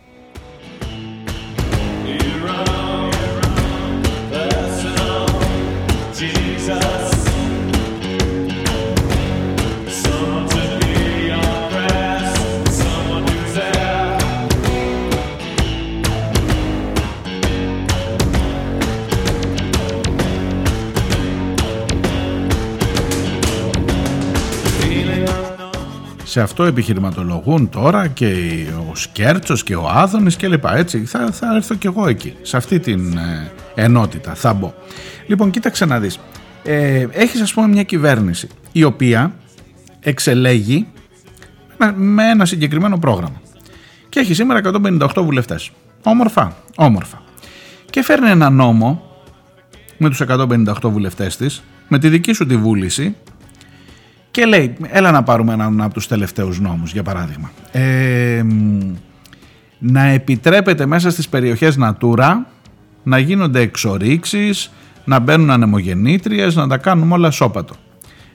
[26.39, 28.35] Σε αυτό επιχειρηματολογούν τώρα και
[28.91, 30.77] ο Σκέρτσος και ο Άδωνης και λοιπά.
[30.77, 34.75] Έτσι θα, θα έρθω κι εγώ εκεί, σε αυτή την ε, ενότητα θα μπω.
[35.27, 36.19] Λοιπόν κοίταξε να δεις.
[36.63, 39.33] Ε, έχεις ας πούμε μια κυβέρνηση η οποία
[40.01, 40.87] εξελέγει
[41.95, 43.41] με ένα συγκεκριμένο πρόγραμμα.
[44.09, 45.71] Και έχει σήμερα 158 βουλευτές.
[46.03, 47.23] Όμορφα, όμορφα.
[47.91, 49.03] Και φέρνει ένα νόμο
[49.97, 53.17] με τους 158 βουλευτές της, με τη δική σου τη βούληση,
[54.39, 57.51] και λέει, έλα να πάρουμε έναν από τους τελευταίους νόμους για παράδειγμα.
[57.73, 58.43] Ε,
[59.79, 62.33] να επιτρέπεται μέσα στις περιοχές Natura
[63.03, 64.71] να γίνονται εξορίξεις,
[65.05, 67.75] να μπαίνουν ανεμογεννήτριες, να τα κάνουμε όλα σώπατο.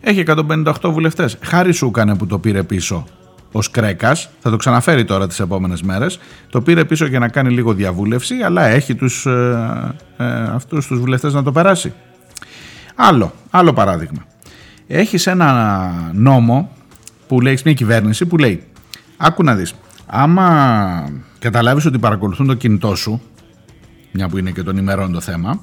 [0.02, 1.38] Έχει 158 βουλευτές.
[1.42, 3.06] Χάρη σου έκανε που το πήρε πίσω
[3.52, 7.50] ο Κρέκα, θα το ξαναφέρει τώρα τις επόμενες μέρες, το πήρε πίσω για να κάνει
[7.50, 11.94] λίγο διαβούλευση, αλλά έχει τους, ε, ε, αυτούς τους βουλευτές να το περάσει.
[12.96, 14.26] Άλλο, άλλο παράδειγμα
[14.88, 16.72] έχεις ένα νόμο
[17.28, 18.64] που λέει, μια κυβέρνηση που λέει
[19.18, 19.74] άκου να δεις,
[20.06, 21.10] άμα
[21.40, 23.22] καταλάβεις ότι παρακολουθούν το κινητό σου
[24.12, 25.62] μια που είναι και των ημερών το θέμα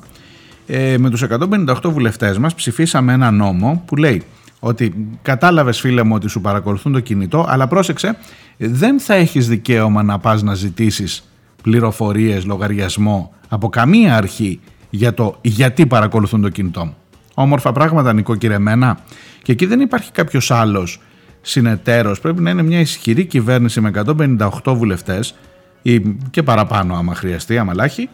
[0.66, 4.23] ε, με τους 158 βουλευτές μας ψηφίσαμε ένα νόμο που λέει
[4.61, 8.16] ότι κατάλαβες φίλε μου ότι σου παρακολουθούν το κινητό αλλά πρόσεξε
[8.57, 11.31] δεν θα έχεις δικαίωμα να πας να ζητήσεις
[11.62, 14.61] πληροφορίες, λογαριασμό από καμία αρχή
[14.91, 16.95] για το γιατί παρακολουθούν το κινητό μου
[17.41, 18.99] όμορφα πράγματα νοικοκυρεμένα
[19.43, 21.01] και εκεί δεν υπάρχει κάποιος άλλος
[21.41, 22.20] συνεταίρος.
[22.20, 25.34] Πρέπει να είναι μια ισχυρή κυβέρνηση με 158 βουλευτές
[25.82, 28.09] ή και παραπάνω άμα χρειαστεί, άμα λάχει,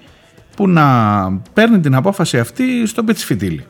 [0.57, 0.87] που να
[1.53, 3.65] παίρνει την απόφαση αυτή στο πιτσφιτίλι.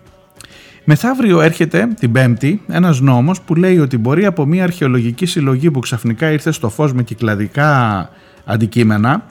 [0.85, 5.79] Μεθαύριο έρχεται την Πέμπτη ένας νόμος που λέει ότι μπορεί από μια αρχαιολογική συλλογή που
[5.79, 8.11] ξαφνικά ήρθε στο φως με κυκλαδικά
[8.45, 9.27] αντικείμενα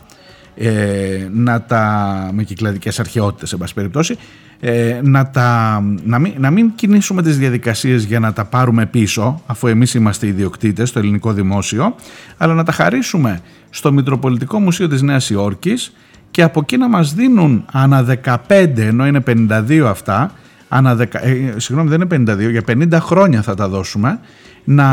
[0.56, 4.18] ε, να τα, με κυκλαδικές αρχαιότητες σε πάση περιπτώσει
[4.60, 9.42] ε, να, τα, να, μην, να μην κινήσουμε τις διαδικασίες για να τα πάρουμε πίσω
[9.46, 11.96] αφού εμείς είμαστε ιδιοκτήτες στο ελληνικό δημόσιο
[12.38, 13.40] αλλά να τα χαρίσουμε
[13.70, 15.94] στο Μητροπολιτικό Μουσείο της Νέας Υόρκης
[16.32, 20.32] και από εκεί να μας δίνουν ανά 15 ενώ είναι 52 αυτά
[20.68, 24.20] ανά δεκα, ε, συγγνώμη δεν είναι 52 για 50 χρόνια θα τα δώσουμε
[24.64, 24.88] να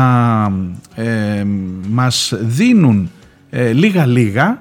[0.95, 1.43] ε,
[1.89, 3.09] μας δίνουν
[3.49, 4.57] ε, λίγα λίγα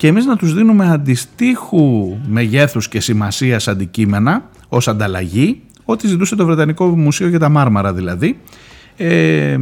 [0.00, 6.46] και εμείς να τους δίνουμε αντιστοίχου μεγέθους και σημασίας αντικείμενα ως ανταλλαγή ό,τι ζητούσε το
[6.46, 8.38] Βρετανικό Μουσείο για τα Μάρμαρα δηλαδή
[8.96, 9.58] ε,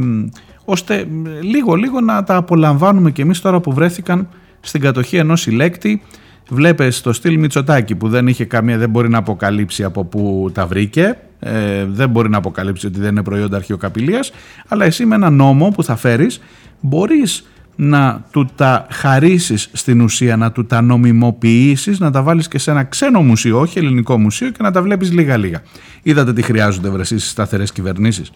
[0.65, 1.07] ώστε
[1.41, 4.27] λίγο λίγο να τα απολαμβάνουμε και εμείς τώρα που βρέθηκαν
[4.59, 6.01] στην κατοχή ενός συλλέκτη.
[6.49, 10.65] Βλέπεις το στυλ Μητσοτάκη που δεν είχε καμία, δεν μπορεί να αποκαλύψει από πού τα
[10.65, 14.31] βρήκε ε, δεν μπορεί να αποκαλύψει ότι δεν είναι προϊόντα αρχαιοκαπηλείας
[14.67, 16.41] αλλά εσύ με ένα νόμο που θα φέρεις
[16.79, 17.45] μπορείς
[17.81, 22.71] να του τα χαρίσεις στην ουσία, να του τα νομιμοποιήσεις, να τα βάλεις και σε
[22.71, 25.61] ένα ξένο μουσείο, όχι ελληνικό μουσείο και να τα βλέπεις λίγα λίγα.
[26.03, 28.31] Είδατε τι χρειάζονται βρεσίσεις σταθερές κυβερνήσεις;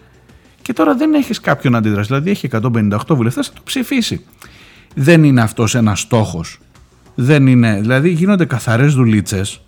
[0.62, 4.24] Και τώρα δεν έχεις κάποιον αντίδραση, δηλαδή έχει 158 βουλευτές, θα το ψηφίσει.
[4.94, 6.58] Δεν είναι αυτός ένας στόχος.
[7.14, 9.60] Δεν είναι, δηλαδή γίνονται καθαρές δουλίτσες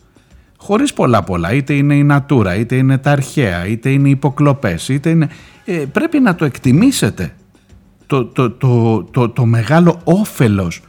[0.57, 4.89] χωρίς πολλά πολλά, είτε είναι η νατούρα, είτε είναι τα αρχαία, είτε είναι οι υποκλοπές,
[4.89, 5.29] είτε είναι...
[5.65, 7.33] Ε, πρέπει να το εκτιμήσετε
[8.07, 10.81] το, το, το, το, το μεγάλο όφελος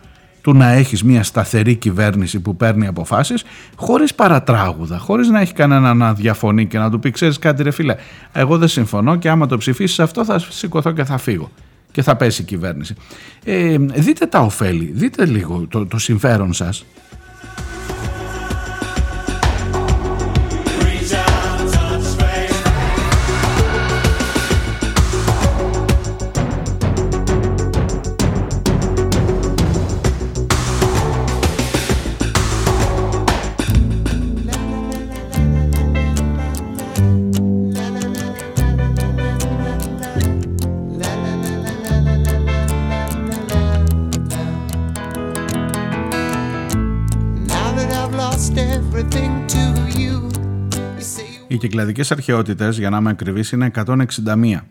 [0.41, 3.43] του να έχεις μια σταθερή κυβέρνηση που παίρνει αποφάσεις
[3.75, 7.71] χωρίς παρατράγουδα, χωρίς να έχει κανένα να διαφωνεί και να του πει ξέρεις κάτι ρε
[7.71, 7.95] φίλε,
[8.33, 11.51] εγώ δεν συμφωνώ και άμα το ψηφίσεις αυτό θα σηκωθώ και θα φύγω
[11.91, 12.95] και θα πέσει η κυβέρνηση.
[13.43, 16.85] Ε, δείτε τα ωφέλη, δείτε λίγο το, το συμφέρον σας
[51.77, 54.65] κυκλαδικές αρχαιότητες, για να είμαι ακριβής, είναι 161.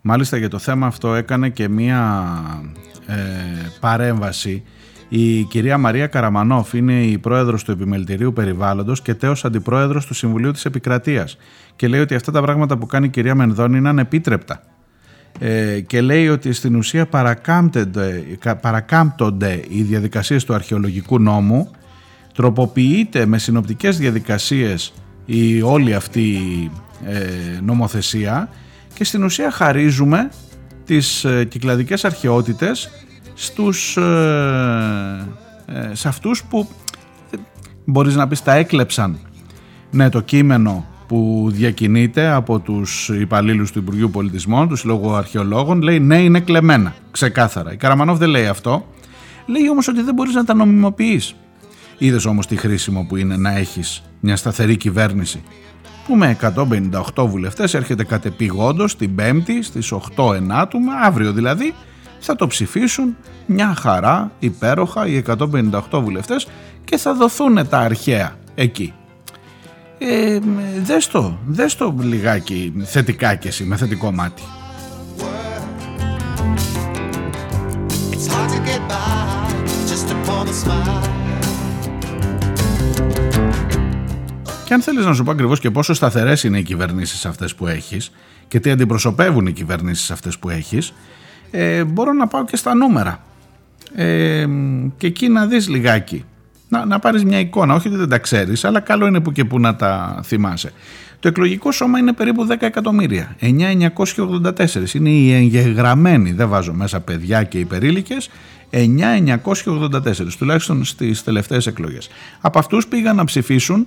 [0.00, 2.28] Μάλιστα για το θέμα αυτό έκανε και μία
[3.06, 3.14] ε,
[3.80, 4.62] παρέμβαση
[5.08, 10.50] η κυρία Μαρία Καραμανόφ είναι η πρόεδρος του Επιμελητηρίου Περιβάλλοντος και τέος αντιπρόεδρος του Συμβουλίου
[10.50, 11.36] της Επικρατείας
[11.76, 14.62] και λέει ότι αυτά τα πράγματα που κάνει η κυρία Μενδώνη είναι ανεπίτρεπτα.
[15.38, 17.06] Ε, και λέει ότι στην ουσία
[18.60, 21.70] παρακάμπτονται οι διαδικασίες του αρχαιολογικού νόμου
[22.34, 24.92] τροποποιείται με συνοπτικές διαδικασίες
[25.24, 26.40] η όλη αυτή
[27.06, 28.48] ε, νομοθεσία
[28.94, 30.30] και στην ουσία χαρίζουμε
[30.84, 32.90] τις ε, κυκλαδικές αρχαιότητες
[33.34, 35.26] στους, ε,
[35.66, 36.68] ε, σε αυτούς που
[37.84, 39.18] μπορείς να πεις τα έκλεψαν
[39.90, 46.00] ναι το κείμενο που διακινείται από τους υπαλλήλους του Υπουργείου Πολιτισμών, τους Συλλόγου Αρχαιολόγων λέει
[46.00, 47.72] ναι είναι κλεμμένα, ξεκάθαρα.
[47.72, 48.86] Η Καραμανόφ δεν λέει αυτό,
[49.46, 51.34] λέει όμως ότι δεν μπορείς να τα νομιμοποιείς.
[52.02, 55.42] Είδες όμως τι χρήσιμο που είναι να έχεις μια σταθερή κυβέρνηση
[56.06, 56.36] που με
[57.14, 61.74] 158 βουλευτές έρχεται κατεπηγόντως την Πέμπτη στις 8 Ενάτου, αύριο δηλαδή,
[62.18, 66.46] θα το ψηφίσουν μια χαρά υπέροχα οι 158 βουλευτές
[66.84, 68.92] και θα δοθούν τα αρχαία εκεί.
[69.98, 70.38] Ε,
[70.82, 74.42] δες το, δες το λιγάκι θετικά και εσύ, με θετικό μάτι.
[84.72, 87.66] Και αν θέλεις να σου πω ακριβώς και πόσο σταθερές είναι οι κυβερνήσεις αυτές που
[87.66, 88.12] έχεις
[88.48, 90.92] και τι αντιπροσωπεύουν οι κυβερνήσεις αυτές που έχεις,
[91.50, 93.22] ε, μπορώ να πάω και στα νούμερα.
[93.94, 94.46] Ε,
[94.96, 96.24] και εκεί να δεις λιγάκι,
[96.68, 99.44] να, να πάρεις μια εικόνα, όχι ότι δεν τα ξέρεις, αλλά καλό είναι που και
[99.44, 100.72] που να τα θυμάσαι.
[101.20, 107.42] Το εκλογικό σώμα είναι περίπου 10 εκατομμύρια, 9.984 είναι οι εγγεγραμμένοι, δεν βάζω μέσα παιδιά
[107.42, 108.30] και υπερήλικες,
[108.70, 112.08] 9.984 τουλάχιστον στις τελευταίες εκλογές.
[112.40, 113.86] Από αυτούς πήγαν να ψηφίσουν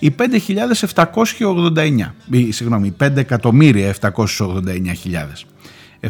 [0.00, 0.22] οι 5.789,
[2.48, 3.14] συγγνώμη, 5.789.000.
[6.00, 6.08] 769.000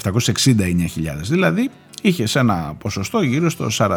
[1.23, 1.71] δηλαδή
[2.03, 3.97] είχε ένα ποσοστό γύρω στο 43%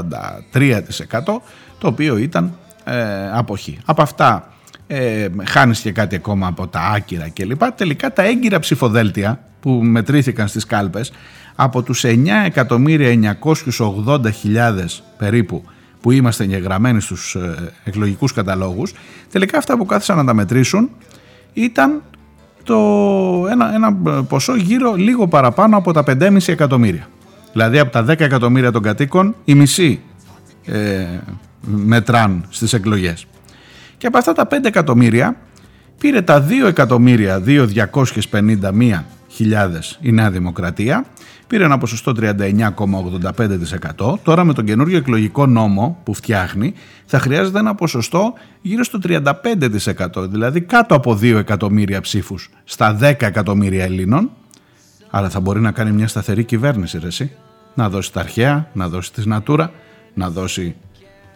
[1.78, 3.78] το οποίο ήταν ε, αποχή.
[3.86, 4.54] Από αυτά
[4.88, 7.62] ε, χάνεις και κάτι ακόμα από τα άκυρα κλπ.
[7.76, 11.12] Τελικά τα έγκυρα ψηφοδέλτια που μετρήθηκαν στις κάλπες
[11.56, 14.86] από τους 9.980.000
[15.18, 15.64] περίπου
[16.04, 18.94] που είμαστε εγγεγραμμένοι στους ε, εκλογικούς καταλόγους
[19.32, 20.90] τελικά αυτά που κάθισαν να τα μετρήσουν
[21.54, 22.02] ήταν
[22.64, 22.78] το
[23.52, 23.94] ένα, ένα
[24.24, 27.08] ποσό γύρω λίγο παραπάνω από τα 5,5 εκατομμύρια.
[27.52, 30.02] Δηλαδή από τα 10 εκατομμύρια των κατοίκων η μισή
[30.66, 31.06] ε,
[31.62, 33.26] μετράν στις εκλογές.
[33.98, 35.36] Και από αυτά τα 5 εκατομμύρια
[36.00, 39.00] πήρε τα 2 εκατομμύρια 2.251
[40.02, 41.06] η Νέα Δημοκρατία.
[41.48, 42.12] Πήρε ένα ποσοστό
[43.98, 44.20] 39,85%.
[44.24, 46.74] Τώρα με τον καινούργιο εκλογικό νόμο που φτιάχνει
[47.06, 50.30] θα χρειάζεται ένα ποσοστό γύρω στο 35%.
[50.30, 54.32] Δηλαδή κάτω από 2 εκατομμύρια ψήφους στα 10 εκατομμύρια Ελλήνων.
[55.10, 57.32] Αλλά θα μπορεί να κάνει μια σταθερή κυβέρνηση ρε εσύ.
[57.74, 59.72] Να δώσει τα αρχαία, να δώσει τη Νατούρα,
[60.14, 60.76] να δώσει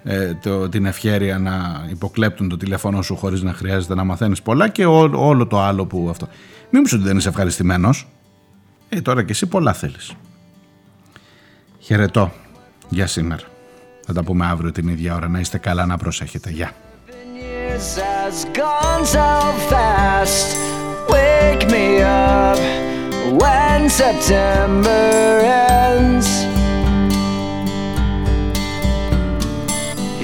[0.03, 4.69] ε, το, την ευχέρεια να υποκλέπτουν το τηλέφωνο σου χωρίς να χρειάζεται να μαθαίνεις πολλά
[4.69, 6.27] και όλο το άλλο που αυτό.
[6.69, 8.07] Μην μου ότι δεν είσαι ευχαριστημένος.
[8.89, 10.13] Ε, τώρα και εσύ πολλά θέλεις.
[11.79, 12.31] Χαιρετώ
[12.89, 13.43] για σήμερα.
[14.05, 15.27] Θα τα πούμε αύριο την ίδια ώρα.
[15.27, 16.49] Να είστε καλά, να προσέχετε.
[16.49, 16.71] Γεια.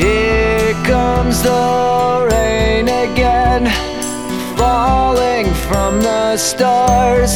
[0.03, 3.64] Here comes the rain again,
[4.57, 7.36] falling from the stars.